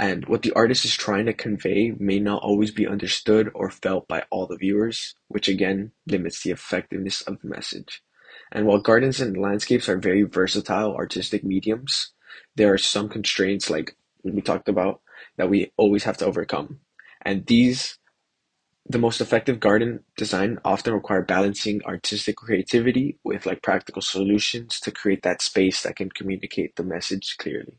and 0.01 0.27
what 0.27 0.43
the 0.43 0.53
artist 0.53 0.85
is 0.87 0.97
trying 0.97 1.27
to 1.27 1.35
convey 1.35 1.93
may 1.99 2.19
not 2.19 2.43
always 2.43 2.71
be 2.71 2.87
understood 2.87 3.51
or 3.55 3.71
felt 3.71 4.09
by 4.09 4.25
all 4.31 4.47
the 4.47 4.57
viewers, 4.57 5.15
which 5.29 5.47
again 5.47 5.93
limits 6.07 6.43
the 6.43 6.51
effectiveness 6.51 7.21
of 7.23 7.41
the 7.41 7.49
message. 7.49 8.03
And 8.51 8.67
while 8.67 8.79
gardens 8.79 9.21
and 9.21 9.37
landscapes 9.37 9.89
are 9.89 9.99
very 9.99 10.23
versatile 10.23 10.95
artistic 10.95 11.45
mediums, 11.45 12.13
there 12.55 12.73
are 12.73 12.79
some 12.79 13.09
constraints, 13.11 13.69
like 13.69 13.97
we 14.23 14.41
talked 14.41 14.69
about, 14.69 15.01
that 15.37 15.51
we 15.51 15.73
always 15.77 16.05
have 16.05 16.17
to 16.19 16.27
overcome. 16.27 16.81
And 17.23 17.45
these 17.47 17.99
the 18.89 18.99
most 18.99 19.21
effective 19.21 19.59
garden 19.59 20.05
design 20.17 20.59
often 20.65 20.95
require 20.95 21.23
balancing 21.23 21.83
artistic 21.85 22.37
creativity 22.37 23.19
with 23.25 23.47
like 23.47 23.63
practical 23.63 24.03
solutions 24.03 24.79
to 24.81 24.93
create 24.93 25.23
that 25.23 25.43
space 25.43 25.83
that 25.83 25.97
can 25.97 26.11
communicate 26.11 26.77
the 26.77 26.85
message 26.85 27.37
clearly. 27.39 27.79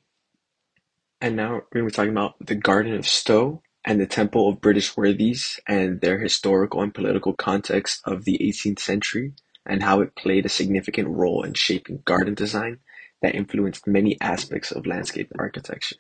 And 1.22 1.36
now 1.36 1.54
we're 1.54 1.82
going 1.82 1.86
to 1.86 1.92
be 1.92 1.96
talking 1.96 2.12
about 2.12 2.36
the 2.46 2.56
Garden 2.56 2.94
of 2.94 3.08
Stowe 3.08 3.62
and 3.86 4.02
the 4.02 4.06
Temple 4.06 4.50
of 4.50 4.62
British 4.62 4.98
Worthies 4.98 5.60
and 5.66 6.02
their 6.02 6.20
historical 6.20 6.82
and 6.82 6.94
political 6.94 7.34
context 7.34 8.02
of 8.04 8.26
the 8.26 8.38
18th 8.40 8.80
century 8.80 9.34
and 9.66 9.84
how 9.84 10.02
it 10.02 10.16
played 10.16 10.46
a 10.46 10.50
significant 10.50 11.08
role 11.08 11.44
in 11.44 11.54
shaping 11.54 12.02
garden 12.06 12.34
design 12.34 12.80
that 13.22 13.34
influenced 13.34 13.88
many 13.88 14.20
aspects 14.22 14.72
of 14.72 14.86
landscape 14.86 15.32
architecture. 15.40 15.96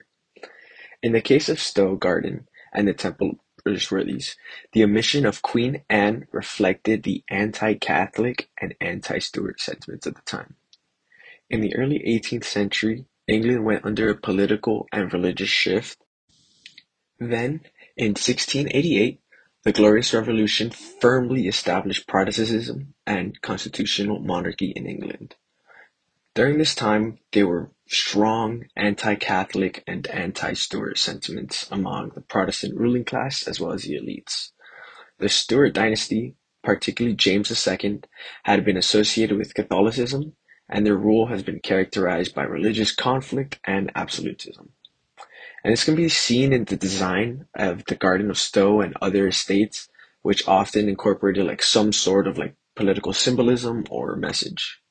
In 1.01 1.13
the 1.13 1.21
case 1.21 1.47
of 1.47 1.59
Stowe 1.59 1.95
Garden 1.95 2.47
and 2.73 2.87
the 2.87 2.93
Temple 2.93 3.39
Worthies, 3.91 4.35
the 4.71 4.83
omission 4.83 5.25
of 5.25 5.41
Queen 5.41 5.83
Anne 5.89 6.27
reflected 6.31 7.03
the 7.03 7.23
anti-Catholic 7.29 8.49
and 8.61 8.75
anti-Stuart 8.79 9.59
sentiments 9.59 10.05
of 10.05 10.15
the 10.15 10.21
time. 10.21 10.55
In 11.49 11.61
the 11.61 11.75
early 11.75 11.99
18th 11.99 12.45
century, 12.45 13.05
England 13.27 13.65
went 13.65 13.85
under 13.85 14.09
a 14.09 14.15
political 14.15 14.87
and 14.91 15.11
religious 15.11 15.49
shift. 15.49 15.97
Then, 17.19 17.61
in 17.97 18.11
1688, 18.11 19.19
the 19.63 19.73
Glorious 19.73 20.13
Revolution 20.13 20.69
firmly 20.69 21.47
established 21.47 22.07
Protestantism 22.07 22.93
and 23.05 23.41
constitutional 23.41 24.19
monarchy 24.19 24.71
in 24.75 24.85
England. 24.85 25.35
During 26.37 26.59
this 26.59 26.75
time, 26.75 27.17
there 27.31 27.47
were 27.47 27.71
strong 27.87 28.65
anti-Catholic 28.75 29.83
and 29.87 30.05
anti-Stuart 30.05 30.99
sentiments 30.99 31.67
among 31.71 32.11
the 32.13 32.21
Protestant 32.21 32.77
ruling 32.77 33.05
class 33.05 33.47
as 33.47 33.59
well 33.59 33.71
as 33.71 33.81
the 33.81 33.95
elites. 33.95 34.51
The 35.17 35.29
Stuart 35.29 35.73
dynasty, 35.73 36.35
particularly 36.63 37.15
James 37.15 37.49
II, 37.67 38.01
had 38.43 38.63
been 38.63 38.77
associated 38.77 39.35
with 39.35 39.55
Catholicism, 39.55 40.33
and 40.69 40.85
their 40.85 40.95
rule 40.95 41.25
has 41.25 41.41
been 41.41 41.59
characterized 41.59 42.35
by 42.35 42.43
religious 42.43 42.91
conflict 42.91 43.59
and 43.63 43.91
absolutism. 43.95 44.73
And 45.63 45.73
this 45.73 45.85
can 45.85 45.95
be 45.95 46.07
seen 46.07 46.53
in 46.53 46.65
the 46.65 46.77
design 46.77 47.47
of 47.55 47.83
the 47.85 47.95
Garden 47.95 48.29
of 48.29 48.37
Stowe 48.37 48.81
and 48.81 48.95
other 49.01 49.27
estates, 49.27 49.89
which 50.21 50.47
often 50.47 50.87
incorporated 50.87 51.47
like 51.47 51.63
some 51.63 51.91
sort 51.91 52.27
of 52.27 52.37
like 52.37 52.53
political 52.75 53.11
symbolism 53.11 53.85
or 53.89 54.15
message. 54.15 54.83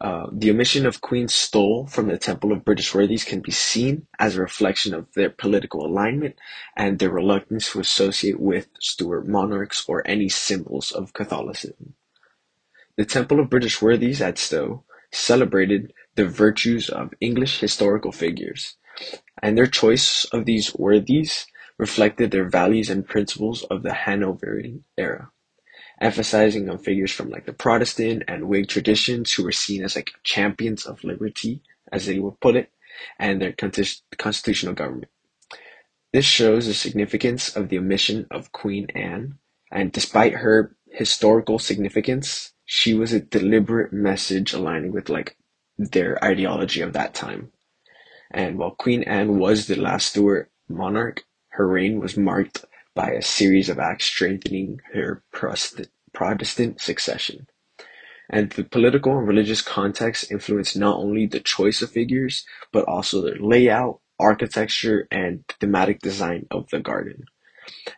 Uh, 0.00 0.28
the 0.32 0.50
omission 0.50 0.86
of 0.86 1.02
Queen 1.02 1.28
Stowe 1.28 1.84
from 1.84 2.08
the 2.08 2.16
Temple 2.16 2.52
of 2.52 2.64
British 2.64 2.94
Worthies 2.94 3.22
can 3.22 3.40
be 3.40 3.50
seen 3.50 4.06
as 4.18 4.34
a 4.34 4.40
reflection 4.40 4.94
of 4.94 5.12
their 5.12 5.28
political 5.28 5.84
alignment 5.84 6.36
and 6.74 6.98
their 6.98 7.10
reluctance 7.10 7.70
to 7.70 7.80
associate 7.80 8.40
with 8.40 8.68
Stuart 8.80 9.28
monarchs 9.28 9.84
or 9.86 10.06
any 10.06 10.30
symbols 10.30 10.90
of 10.90 11.12
Catholicism. 11.12 11.94
The 12.96 13.04
Temple 13.04 13.40
of 13.40 13.50
British 13.50 13.82
Worthies 13.82 14.22
at 14.22 14.38
Stowe 14.38 14.84
celebrated 15.12 15.92
the 16.14 16.26
virtues 16.26 16.88
of 16.88 17.12
English 17.20 17.60
historical 17.60 18.12
figures, 18.12 18.76
and 19.42 19.56
their 19.56 19.66
choice 19.66 20.24
of 20.32 20.46
these 20.46 20.74
worthies 20.74 21.46
reflected 21.76 22.30
their 22.30 22.48
values 22.48 22.88
and 22.88 23.06
principles 23.06 23.64
of 23.64 23.82
the 23.82 23.92
Hanoverian 23.92 24.84
era 24.96 25.30
emphasizing 26.00 26.68
on 26.68 26.78
figures 26.78 27.12
from 27.12 27.30
like 27.30 27.46
the 27.46 27.52
Protestant 27.52 28.24
and 28.26 28.48
Whig 28.48 28.68
traditions 28.68 29.32
who 29.32 29.44
were 29.44 29.52
seen 29.52 29.84
as 29.84 29.96
like 29.96 30.12
champions 30.22 30.86
of 30.86 31.04
liberty, 31.04 31.62
as 31.92 32.06
they 32.06 32.18
would 32.18 32.40
put 32.40 32.56
it, 32.56 32.70
and 33.18 33.40
their 33.40 33.54
constitutional 34.18 34.74
government. 34.74 35.10
This 36.12 36.24
shows 36.24 36.66
the 36.66 36.74
significance 36.74 37.54
of 37.54 37.68
the 37.68 37.78
omission 37.78 38.26
of 38.30 38.52
Queen 38.52 38.88
Anne, 38.94 39.38
and 39.70 39.92
despite 39.92 40.34
her 40.34 40.76
historical 40.90 41.58
significance, 41.58 42.52
she 42.64 42.94
was 42.94 43.12
a 43.12 43.20
deliberate 43.20 43.92
message 43.92 44.52
aligning 44.52 44.92
with 44.92 45.08
like 45.08 45.36
their 45.78 46.22
ideology 46.24 46.80
of 46.80 46.92
that 46.94 47.14
time. 47.14 47.52
And 48.30 48.58
while 48.58 48.72
Queen 48.72 49.02
Anne 49.04 49.38
was 49.38 49.66
the 49.66 49.76
last 49.76 50.08
Stuart 50.08 50.50
monarch, 50.68 51.24
her 51.50 51.66
reign 51.66 52.00
was 52.00 52.16
marked 52.16 52.64
by 52.94 53.10
a 53.10 53.22
series 53.22 53.68
of 53.68 53.78
acts 53.78 54.06
strengthening 54.06 54.80
her 54.92 55.22
Protestant 55.32 56.80
succession. 56.80 57.46
And 58.28 58.50
the 58.50 58.64
political 58.64 59.18
and 59.18 59.26
religious 59.26 59.62
context 59.62 60.30
influenced 60.30 60.76
not 60.76 60.98
only 60.98 61.26
the 61.26 61.40
choice 61.40 61.82
of 61.82 61.90
figures, 61.90 62.44
but 62.72 62.86
also 62.86 63.20
their 63.22 63.38
layout, 63.38 64.00
architecture, 64.20 65.08
and 65.10 65.44
thematic 65.60 66.00
design 66.00 66.46
of 66.50 66.68
the 66.70 66.78
garden. 66.78 67.24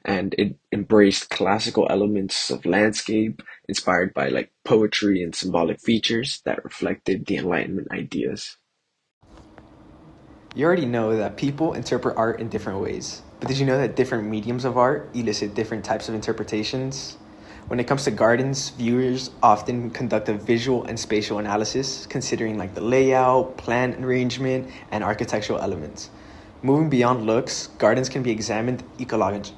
And 0.04 0.34
it 0.38 0.56
embraced 0.72 1.30
classical 1.30 1.86
elements 1.90 2.50
of 2.50 2.64
landscape 2.66 3.42
inspired 3.68 4.14
by 4.14 4.28
like 4.28 4.52
poetry 4.64 5.22
and 5.22 5.34
symbolic 5.34 5.80
features 5.80 6.40
that 6.44 6.64
reflected 6.64 7.26
the 7.26 7.36
Enlightenment 7.36 7.88
ideas. 7.90 8.56
You 10.54 10.66
already 10.66 10.86
know 10.86 11.16
that 11.16 11.36
people 11.36 11.72
interpret 11.72 12.16
art 12.16 12.40
in 12.40 12.48
different 12.48 12.80
ways, 12.80 13.22
but 13.42 13.48
did 13.48 13.58
you 13.58 13.66
know 13.66 13.76
that 13.76 13.96
different 13.96 14.28
mediums 14.28 14.64
of 14.64 14.78
art 14.78 15.10
elicit 15.14 15.52
different 15.56 15.84
types 15.84 16.08
of 16.08 16.14
interpretations? 16.14 17.16
When 17.66 17.80
it 17.80 17.88
comes 17.88 18.04
to 18.04 18.12
gardens, 18.12 18.68
viewers 18.68 19.32
often 19.42 19.90
conduct 19.90 20.28
a 20.28 20.34
visual 20.34 20.84
and 20.84 20.96
spatial 20.96 21.40
analysis, 21.40 22.06
considering 22.06 22.56
like 22.56 22.76
the 22.76 22.80
layout, 22.80 23.56
plant 23.56 23.96
arrangement, 24.04 24.70
and 24.92 25.02
architectural 25.02 25.58
elements. 25.58 26.08
Moving 26.62 26.88
beyond 26.88 27.26
looks, 27.26 27.66
gardens 27.78 28.08
can 28.08 28.22
be 28.22 28.30
examined 28.30 28.84
ecologically, 28.98 29.54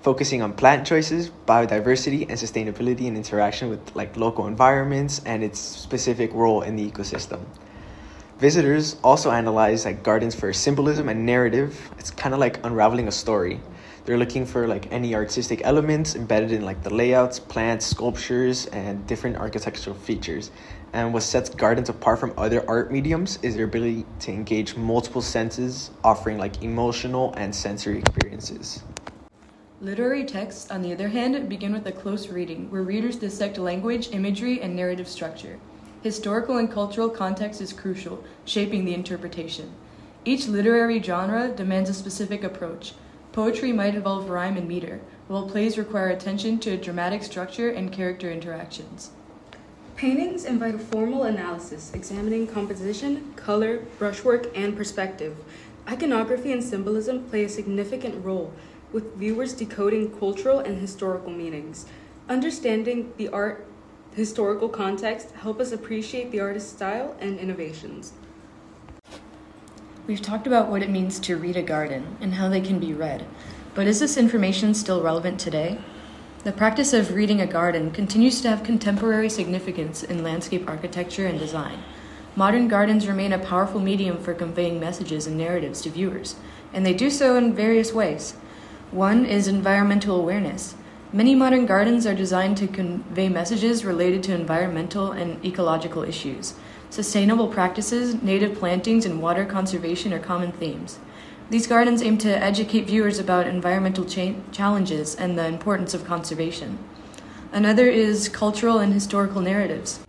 focusing 0.00 0.40
on 0.40 0.54
plant 0.54 0.86
choices, 0.86 1.28
biodiversity, 1.46 2.22
and 2.22 2.38
sustainability 2.38 3.08
in 3.08 3.14
interaction 3.14 3.68
with 3.68 3.94
like 3.94 4.16
local 4.16 4.46
environments 4.46 5.20
and 5.26 5.44
its 5.44 5.58
specific 5.58 6.32
role 6.32 6.62
in 6.62 6.76
the 6.76 6.90
ecosystem. 6.90 7.44
Visitors 8.38 8.96
also 9.02 9.30
analyze 9.30 9.86
like 9.86 10.02
gardens 10.02 10.34
for 10.34 10.52
symbolism 10.52 11.08
and 11.08 11.24
narrative. 11.24 11.90
It's 11.98 12.10
kind 12.10 12.34
of 12.34 12.40
like 12.40 12.62
unraveling 12.66 13.08
a 13.08 13.12
story. 13.12 13.62
They're 14.04 14.18
looking 14.18 14.44
for 14.44 14.68
like 14.68 14.92
any 14.92 15.14
artistic 15.14 15.62
elements 15.64 16.14
embedded 16.14 16.52
in 16.52 16.62
like 16.62 16.82
the 16.82 16.92
layouts, 16.92 17.40
plants, 17.40 17.86
sculptures, 17.86 18.66
and 18.66 19.06
different 19.06 19.38
architectural 19.38 19.96
features. 19.96 20.50
And 20.92 21.14
what 21.14 21.22
sets 21.22 21.48
gardens 21.48 21.88
apart 21.88 22.18
from 22.20 22.34
other 22.36 22.62
art 22.68 22.92
mediums 22.92 23.38
is 23.42 23.56
their 23.56 23.64
ability 23.64 24.04
to 24.20 24.32
engage 24.32 24.76
multiple 24.76 25.22
senses, 25.22 25.90
offering 26.04 26.36
like 26.36 26.62
emotional 26.62 27.32
and 27.38 27.54
sensory 27.54 28.00
experiences. 28.00 28.82
Literary 29.80 30.26
texts, 30.26 30.70
on 30.70 30.82
the 30.82 30.92
other 30.92 31.08
hand, 31.08 31.48
begin 31.48 31.72
with 31.72 31.86
a 31.86 31.92
close 31.92 32.28
reading, 32.28 32.70
where 32.70 32.82
readers 32.82 33.16
dissect 33.16 33.56
language, 33.56 34.10
imagery, 34.12 34.60
and 34.60 34.76
narrative 34.76 35.08
structure. 35.08 35.58
Historical 36.02 36.58
and 36.58 36.70
cultural 36.70 37.08
context 37.08 37.60
is 37.60 37.72
crucial, 37.72 38.22
shaping 38.44 38.84
the 38.84 38.94
interpretation. 38.94 39.72
Each 40.24 40.46
literary 40.46 41.02
genre 41.02 41.48
demands 41.48 41.90
a 41.90 41.94
specific 41.94 42.44
approach. 42.44 42.94
Poetry 43.32 43.72
might 43.72 43.94
involve 43.94 44.30
rhyme 44.30 44.56
and 44.56 44.66
meter, 44.66 45.00
while 45.28 45.48
plays 45.48 45.78
require 45.78 46.08
attention 46.08 46.58
to 46.60 46.76
dramatic 46.76 47.22
structure 47.22 47.70
and 47.70 47.92
character 47.92 48.30
interactions. 48.30 49.10
Paintings 49.96 50.44
invite 50.44 50.74
a 50.74 50.78
formal 50.78 51.24
analysis 51.24 51.92
examining 51.94 52.46
composition, 52.46 53.32
color, 53.34 53.78
brushwork, 53.98 54.56
and 54.56 54.76
perspective. 54.76 55.36
Iconography 55.88 56.52
and 56.52 56.62
symbolism 56.62 57.24
play 57.24 57.44
a 57.44 57.48
significant 57.48 58.24
role, 58.24 58.52
with 58.92 59.16
viewers 59.16 59.52
decoding 59.52 60.10
cultural 60.18 60.60
and 60.60 60.78
historical 60.78 61.30
meanings. 61.30 61.86
Understanding 62.28 63.12
the 63.16 63.28
art 63.28 63.65
historical 64.16 64.70
context 64.70 65.30
help 65.32 65.60
us 65.60 65.72
appreciate 65.72 66.30
the 66.30 66.40
artist's 66.40 66.72
style 66.72 67.14
and 67.20 67.38
innovations. 67.38 68.14
We've 70.06 70.22
talked 70.22 70.46
about 70.46 70.70
what 70.70 70.82
it 70.82 70.88
means 70.88 71.20
to 71.20 71.36
read 71.36 71.56
a 71.56 71.62
garden 71.62 72.16
and 72.18 72.34
how 72.34 72.48
they 72.48 72.62
can 72.62 72.78
be 72.78 72.94
read, 72.94 73.26
but 73.74 73.86
is 73.86 74.00
this 74.00 74.16
information 74.16 74.72
still 74.72 75.02
relevant 75.02 75.38
today? 75.38 75.78
The 76.44 76.52
practice 76.52 76.94
of 76.94 77.12
reading 77.12 77.42
a 77.42 77.46
garden 77.46 77.90
continues 77.90 78.40
to 78.40 78.48
have 78.48 78.62
contemporary 78.62 79.28
significance 79.28 80.02
in 80.02 80.22
landscape 80.22 80.66
architecture 80.66 81.26
and 81.26 81.38
design. 81.38 81.82
Modern 82.36 82.68
gardens 82.68 83.06
remain 83.06 83.34
a 83.34 83.38
powerful 83.38 83.80
medium 83.80 84.18
for 84.18 84.32
conveying 84.32 84.80
messages 84.80 85.26
and 85.26 85.36
narratives 85.36 85.82
to 85.82 85.90
viewers, 85.90 86.36
and 86.72 86.86
they 86.86 86.94
do 86.94 87.10
so 87.10 87.36
in 87.36 87.52
various 87.52 87.92
ways. 87.92 88.32
One 88.92 89.26
is 89.26 89.46
environmental 89.46 90.18
awareness. 90.18 90.74
Many 91.12 91.36
modern 91.36 91.66
gardens 91.66 92.04
are 92.04 92.14
designed 92.14 92.56
to 92.56 92.66
convey 92.66 93.28
messages 93.28 93.84
related 93.84 94.24
to 94.24 94.34
environmental 94.34 95.12
and 95.12 95.42
ecological 95.44 96.02
issues. 96.02 96.54
Sustainable 96.90 97.46
practices, 97.46 98.20
native 98.22 98.58
plantings, 98.58 99.06
and 99.06 99.22
water 99.22 99.44
conservation 99.44 100.12
are 100.12 100.18
common 100.18 100.50
themes. 100.50 100.98
These 101.48 101.68
gardens 101.68 102.02
aim 102.02 102.18
to 102.18 102.42
educate 102.42 102.88
viewers 102.88 103.20
about 103.20 103.46
environmental 103.46 104.04
cha- 104.04 104.34
challenges 104.50 105.14
and 105.14 105.38
the 105.38 105.46
importance 105.46 105.94
of 105.94 106.04
conservation. 106.04 106.76
Another 107.52 107.88
is 107.88 108.28
cultural 108.28 108.80
and 108.80 108.92
historical 108.92 109.40
narratives. 109.40 110.00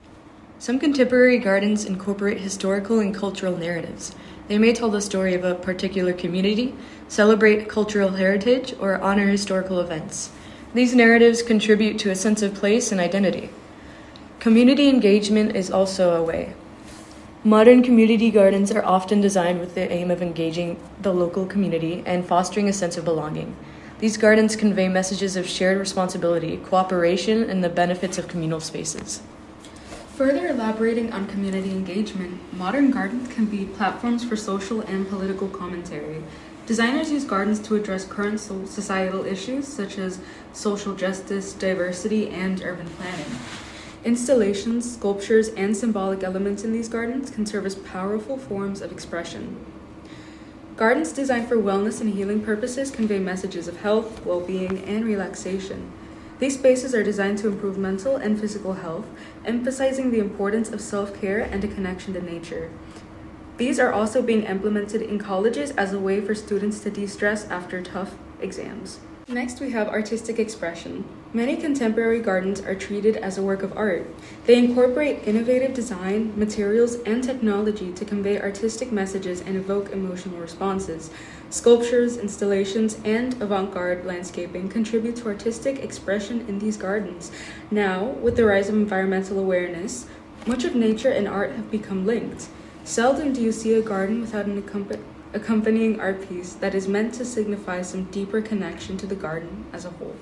Some 0.57 0.79
contemporary 0.79 1.37
gardens 1.37 1.85
incorporate 1.85 2.39
historical 2.39 2.99
and 2.99 3.13
cultural 3.13 3.55
narratives. 3.55 4.15
They 4.47 4.57
may 4.57 4.73
tell 4.73 4.89
the 4.89 5.01
story 5.01 5.35
of 5.35 5.43
a 5.43 5.53
particular 5.53 6.13
community, 6.13 6.73
celebrate 7.07 7.69
cultural 7.69 8.13
heritage, 8.13 8.73
or 8.79 8.99
honor 8.99 9.27
historical 9.27 9.79
events. 9.79 10.31
These 10.73 10.93
narratives 10.93 11.41
contribute 11.41 11.97
to 11.99 12.11
a 12.11 12.15
sense 12.15 12.41
of 12.41 12.53
place 12.53 12.91
and 12.91 12.99
identity. 12.99 13.49
Community 14.39 14.89
engagement 14.89 15.55
is 15.55 15.71
also 15.71 16.15
a 16.15 16.23
way. 16.23 16.53
Modern 17.43 17.81
community 17.81 18.29
gardens 18.29 18.71
are 18.71 18.83
often 18.83 19.21
designed 19.21 19.59
with 19.59 19.73
the 19.75 19.91
aim 19.91 20.11
of 20.11 20.21
engaging 20.21 20.77
the 21.01 21.13
local 21.13 21.45
community 21.45 22.03
and 22.05 22.25
fostering 22.25 22.67
a 22.67 22.73
sense 22.73 22.97
of 22.97 23.05
belonging. 23.05 23.55
These 23.99 24.17
gardens 24.17 24.55
convey 24.55 24.89
messages 24.89 25.35
of 25.35 25.47
shared 25.47 25.79
responsibility, 25.79 26.57
cooperation, 26.57 27.49
and 27.49 27.63
the 27.63 27.69
benefits 27.69 28.17
of 28.17 28.27
communal 28.27 28.59
spaces. 28.59 29.21
Further 30.15 30.47
elaborating 30.47 31.13
on 31.13 31.27
community 31.27 31.71
engagement, 31.71 32.41
modern 32.53 32.91
gardens 32.91 33.33
can 33.33 33.45
be 33.45 33.65
platforms 33.65 34.23
for 34.23 34.35
social 34.35 34.81
and 34.81 35.07
political 35.07 35.47
commentary. 35.47 36.23
Designers 36.67 37.09
use 37.09 37.23
gardens 37.23 37.61
to 37.61 37.75
address 37.75 38.03
current 38.03 38.41
societal 38.41 39.23
issues 39.23 39.65
such 39.65 39.97
as 39.97 40.19
social 40.51 40.93
justice, 40.95 41.53
diversity, 41.53 42.29
and 42.29 42.61
urban 42.61 42.89
planning. 42.89 43.39
Installations, 44.03 44.95
sculptures, 44.95 45.47
and 45.47 45.77
symbolic 45.77 46.23
elements 46.23 46.65
in 46.65 46.73
these 46.73 46.89
gardens 46.89 47.29
can 47.29 47.45
serve 47.45 47.65
as 47.65 47.75
powerful 47.75 48.37
forms 48.37 48.81
of 48.81 48.91
expression. 48.91 49.65
Gardens 50.75 51.13
designed 51.13 51.47
for 51.47 51.55
wellness 51.55 52.01
and 52.01 52.13
healing 52.13 52.41
purposes 52.41 52.91
convey 52.91 53.19
messages 53.19 53.69
of 53.69 53.77
health, 53.77 54.25
well 54.25 54.41
being, 54.41 54.83
and 54.83 55.05
relaxation. 55.05 55.89
These 56.39 56.59
spaces 56.59 56.93
are 56.93 57.01
designed 57.01 57.37
to 57.39 57.47
improve 57.47 57.77
mental 57.77 58.17
and 58.17 58.37
physical 58.37 58.73
health, 58.73 59.07
emphasizing 59.45 60.11
the 60.11 60.19
importance 60.19 60.69
of 60.69 60.81
self 60.81 61.17
care 61.19 61.39
and 61.39 61.63
a 61.63 61.67
connection 61.69 62.13
to 62.13 62.21
nature. 62.21 62.69
These 63.57 63.79
are 63.79 63.91
also 63.91 64.21
being 64.21 64.43
implemented 64.43 65.01
in 65.01 65.17
colleges 65.17 65.71
as 65.71 65.91
a 65.91 65.99
way 65.99 66.21
for 66.21 66.35
students 66.35 66.79
to 66.81 66.91
de 66.91 67.07
stress 67.07 67.49
after 67.49 67.81
tough 67.81 68.15
exams. 68.39 68.99
Next, 69.27 69.59
we 69.59 69.71
have 69.71 69.89
artistic 69.89 70.37
expression. 70.37 71.03
Many 71.33 71.57
contemporary 71.57 72.21
gardens 72.21 72.61
are 72.61 72.75
treated 72.75 73.17
as 73.17 73.37
a 73.37 73.41
work 73.41 73.63
of 73.63 73.75
art. 73.75 74.07
They 74.45 74.57
incorporate 74.57 75.27
innovative 75.27 75.73
design, 75.73 76.31
materials, 76.37 76.95
and 77.05 77.23
technology 77.23 77.91
to 77.91 78.05
convey 78.05 78.39
artistic 78.39 78.91
messages 78.91 79.41
and 79.41 79.57
evoke 79.57 79.91
emotional 79.91 80.39
responses. 80.39 81.09
Sculptures, 81.49 82.15
installations, 82.17 82.99
and 83.03 83.41
avant 83.41 83.73
garde 83.73 84.05
landscaping 84.05 84.69
contribute 84.69 85.17
to 85.17 85.27
artistic 85.27 85.79
expression 85.79 86.45
in 86.47 86.59
these 86.59 86.77
gardens. 86.77 87.31
Now, 87.71 88.05
with 88.05 88.37
the 88.37 88.45
rise 88.45 88.69
of 88.69 88.75
environmental 88.75 89.39
awareness, 89.39 90.05
much 90.45 90.63
of 90.63 90.75
nature 90.75 91.11
and 91.11 91.27
art 91.27 91.51
have 91.53 91.69
become 91.69 92.05
linked. 92.05 92.47
Seldom 92.87 93.33
do 93.33 93.41
you 93.41 93.51
see 93.51 93.73
a 93.73 93.81
garden 93.81 94.21
without 94.21 94.45
an 94.45 94.57
accompanying 95.33 95.99
art 95.99 96.29
piece 96.29 96.53
that 96.53 96.73
is 96.73 96.87
meant 96.87 97.13
to 97.15 97.25
signify 97.25 97.81
some 97.81 98.05
deeper 98.05 98.41
connection 98.41 98.95
to 98.95 99.05
the 99.05 99.13
garden 99.13 99.65
as 99.73 99.83
a 99.83 99.89
whole. 99.89 100.15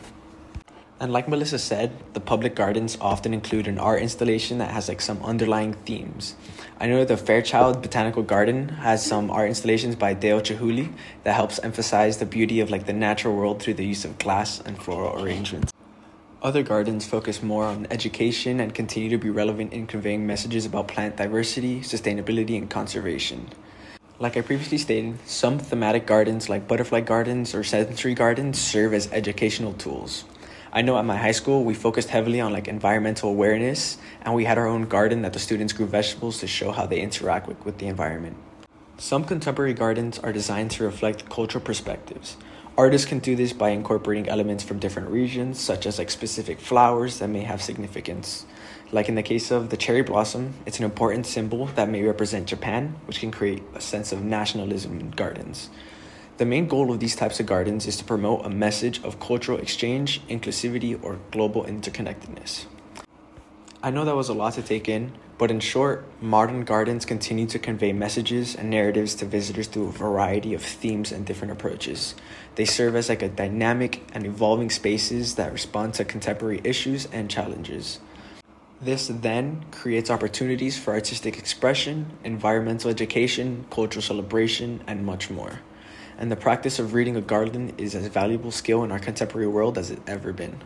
And 0.99 1.13
like 1.13 1.27
Melissa 1.29 1.59
said, 1.59 1.91
the 2.15 2.19
public 2.19 2.55
gardens 2.55 2.97
often 2.99 3.35
include 3.35 3.67
an 3.67 3.77
art 3.77 4.01
installation 4.01 4.57
that 4.57 4.71
has 4.71 4.89
like 4.89 4.99
some 4.99 5.21
underlying 5.23 5.73
themes. 5.85 6.35
I 6.79 6.87
know 6.87 7.05
the 7.05 7.17
Fairchild 7.17 7.83
Botanical 7.83 8.23
Garden 8.23 8.69
has 8.69 9.05
some 9.05 9.29
art 9.29 9.47
installations 9.47 9.95
by 9.95 10.15
Dale 10.15 10.41
Chihuly 10.41 10.91
that 11.23 11.35
helps 11.35 11.59
emphasize 11.59 12.17
the 12.17 12.25
beauty 12.25 12.61
of 12.61 12.71
like 12.71 12.87
the 12.87 12.93
natural 12.93 13.35
world 13.35 13.61
through 13.61 13.75
the 13.75 13.85
use 13.85 14.05
of 14.05 14.17
glass 14.17 14.59
and 14.59 14.81
floral 14.81 15.23
arrangements. 15.23 15.71
Other 16.45 16.61
gardens 16.61 17.07
focus 17.07 17.41
more 17.41 17.65
on 17.65 17.87
education 17.89 18.59
and 18.59 18.71
continue 18.71 19.09
to 19.09 19.17
be 19.17 19.31
relevant 19.31 19.73
in 19.73 19.87
conveying 19.87 20.27
messages 20.27 20.63
about 20.63 20.87
plant 20.87 21.17
diversity, 21.17 21.79
sustainability, 21.79 22.55
and 22.55 22.69
conservation. 22.69 23.49
Like 24.19 24.37
I 24.37 24.41
previously 24.41 24.77
stated, 24.77 25.17
some 25.27 25.57
thematic 25.57 26.05
gardens 26.05 26.47
like 26.47 26.67
butterfly 26.67 27.01
gardens 27.01 27.55
or 27.55 27.63
sensory 27.63 28.13
gardens 28.13 28.61
serve 28.61 28.93
as 28.93 29.11
educational 29.11 29.73
tools. 29.73 30.25
I 30.71 30.83
know 30.83 30.99
at 30.99 31.05
my 31.05 31.17
high 31.17 31.31
school 31.31 31.63
we 31.63 31.73
focused 31.73 32.09
heavily 32.09 32.39
on 32.39 32.53
like 32.53 32.67
environmental 32.67 33.31
awareness 33.31 33.97
and 34.21 34.35
we 34.35 34.45
had 34.45 34.59
our 34.59 34.67
own 34.67 34.83
garden 34.83 35.23
that 35.23 35.33
the 35.33 35.39
students 35.39 35.73
grew 35.73 35.87
vegetables 35.87 36.41
to 36.41 36.47
show 36.47 36.71
how 36.71 36.85
they 36.85 37.01
interact 37.01 37.47
with, 37.47 37.65
with 37.65 37.79
the 37.79 37.87
environment. 37.87 38.37
Some 38.99 39.25
contemporary 39.25 39.73
gardens 39.73 40.19
are 40.19 40.31
designed 40.31 40.69
to 40.71 40.83
reflect 40.83 41.27
cultural 41.27 41.65
perspectives. 41.65 42.37
Artists 42.77 43.07
can 43.07 43.19
do 43.19 43.37
this 43.37 43.53
by 43.53 43.69
incorporating 43.69 44.27
elements 44.27 44.61
from 44.61 44.79
different 44.79 45.07
regions, 45.07 45.61
such 45.61 45.85
as 45.85 45.97
like 45.97 46.11
specific 46.11 46.59
flowers 46.59 47.19
that 47.19 47.29
may 47.29 47.39
have 47.39 47.61
significance. 47.61 48.45
Like 48.91 49.07
in 49.07 49.15
the 49.15 49.23
case 49.23 49.49
of 49.49 49.69
the 49.69 49.77
cherry 49.77 50.01
blossom, 50.01 50.55
it's 50.65 50.79
an 50.79 50.83
important 50.83 51.25
symbol 51.25 51.67
that 51.67 51.87
may 51.87 52.03
represent 52.03 52.47
Japan, 52.47 52.97
which 53.05 53.21
can 53.21 53.31
create 53.31 53.63
a 53.73 53.79
sense 53.79 54.11
of 54.11 54.25
nationalism 54.25 54.99
in 54.99 55.11
gardens. 55.11 55.69
The 56.35 56.45
main 56.45 56.67
goal 56.67 56.91
of 56.91 56.99
these 56.99 57.15
types 57.15 57.39
of 57.39 57.45
gardens 57.45 57.87
is 57.87 57.95
to 57.95 58.03
promote 58.03 58.45
a 58.45 58.49
message 58.49 59.01
of 59.05 59.21
cultural 59.21 59.57
exchange, 59.57 60.21
inclusivity, 60.27 61.01
or 61.01 61.17
global 61.31 61.63
interconnectedness. 61.63 62.65
I 63.81 63.89
know 63.89 64.03
that 64.03 64.17
was 64.17 64.27
a 64.27 64.33
lot 64.33 64.55
to 64.55 64.61
take 64.61 64.89
in, 64.89 65.13
But 65.37 65.51
in 65.51 65.59
short, 65.59 66.05
modern 66.21 66.63
gardens 66.63 67.03
continue 67.03 67.45
to 67.47 67.59
convey 67.59 67.91
messages 67.91 68.55
and 68.55 68.69
narratives 68.69 69.15
to 69.15 69.25
visitors 69.25 69.67
through 69.67 69.89
a 69.89 69.91
variety 69.91 70.53
of 70.53 70.63
themes 70.63 71.11
and 71.11 71.25
different 71.25 71.51
approaches. 71.51 72.15
They 72.55 72.63
serve 72.63 72.95
as 72.95 73.09
like 73.09 73.21
a 73.21 73.27
dynamic 73.27 74.01
and 74.13 74.25
evolving 74.25 74.69
spaces 74.69 75.35
that 75.35 75.51
respond 75.51 75.95
to 75.95 76.05
contemporary 76.05 76.61
issues 76.63 77.07
and 77.11 77.29
challenges. 77.29 77.99
This 78.81 79.07
then 79.07 79.65
creates 79.71 80.09
opportunities 80.09 80.77
for 80.77 80.93
artistic 80.93 81.37
expression, 81.37 82.17
environmental 82.23 82.89
education, 82.89 83.65
cultural 83.69 84.03
celebration, 84.03 84.83
and 84.87 85.05
much 85.05 85.29
more. 85.29 85.61
And 86.17 86.31
the 86.31 86.37
practice 86.37 86.79
of 86.79 86.93
reading 86.93 87.17
a 87.17 87.21
garden 87.21 87.73
is 87.77 87.93
as 87.93 88.07
valuable 88.07 88.51
skill 88.51 88.85
in 88.85 88.91
our 88.91 88.99
contemporary 88.99 89.47
world 89.47 89.77
as 89.77 89.91
it 89.91 89.99
ever 90.07 90.31
been. 90.31 90.61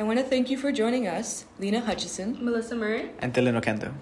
I 0.00 0.02
want 0.02 0.18
to 0.18 0.24
thank 0.24 0.48
you 0.48 0.56
for 0.56 0.72
joining 0.72 1.06
us, 1.06 1.44
Lina 1.58 1.80
Hutchison, 1.80 2.38
Melissa 2.40 2.74
Murray, 2.74 3.10
And 3.18 3.34
Dylan 3.34 3.60
Oquendo. 3.60 3.92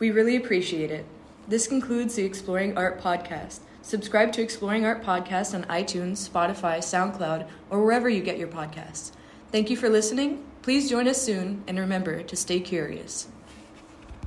We 0.00 0.10
really 0.10 0.34
appreciate 0.34 0.90
it. 0.90 1.06
This 1.46 1.68
concludes 1.68 2.16
the 2.16 2.24
Exploring 2.24 2.76
Art 2.76 3.00
podcast. 3.00 3.60
Subscribe 3.80 4.32
to 4.32 4.42
Exploring 4.42 4.84
Art 4.84 5.04
podcast 5.04 5.54
on 5.54 5.62
iTunes, 5.66 6.28
Spotify, 6.28 6.78
SoundCloud, 6.78 7.46
or 7.70 7.84
wherever 7.84 8.08
you 8.08 8.22
get 8.22 8.38
your 8.38 8.48
podcasts. 8.48 9.12
Thank 9.52 9.70
you 9.70 9.76
for 9.76 9.88
listening. 9.88 10.44
Please 10.62 10.90
join 10.90 11.06
us 11.06 11.22
soon 11.22 11.62
and 11.68 11.78
remember 11.78 12.24
to 12.24 12.34
stay 12.34 12.58
curious. 12.58 13.28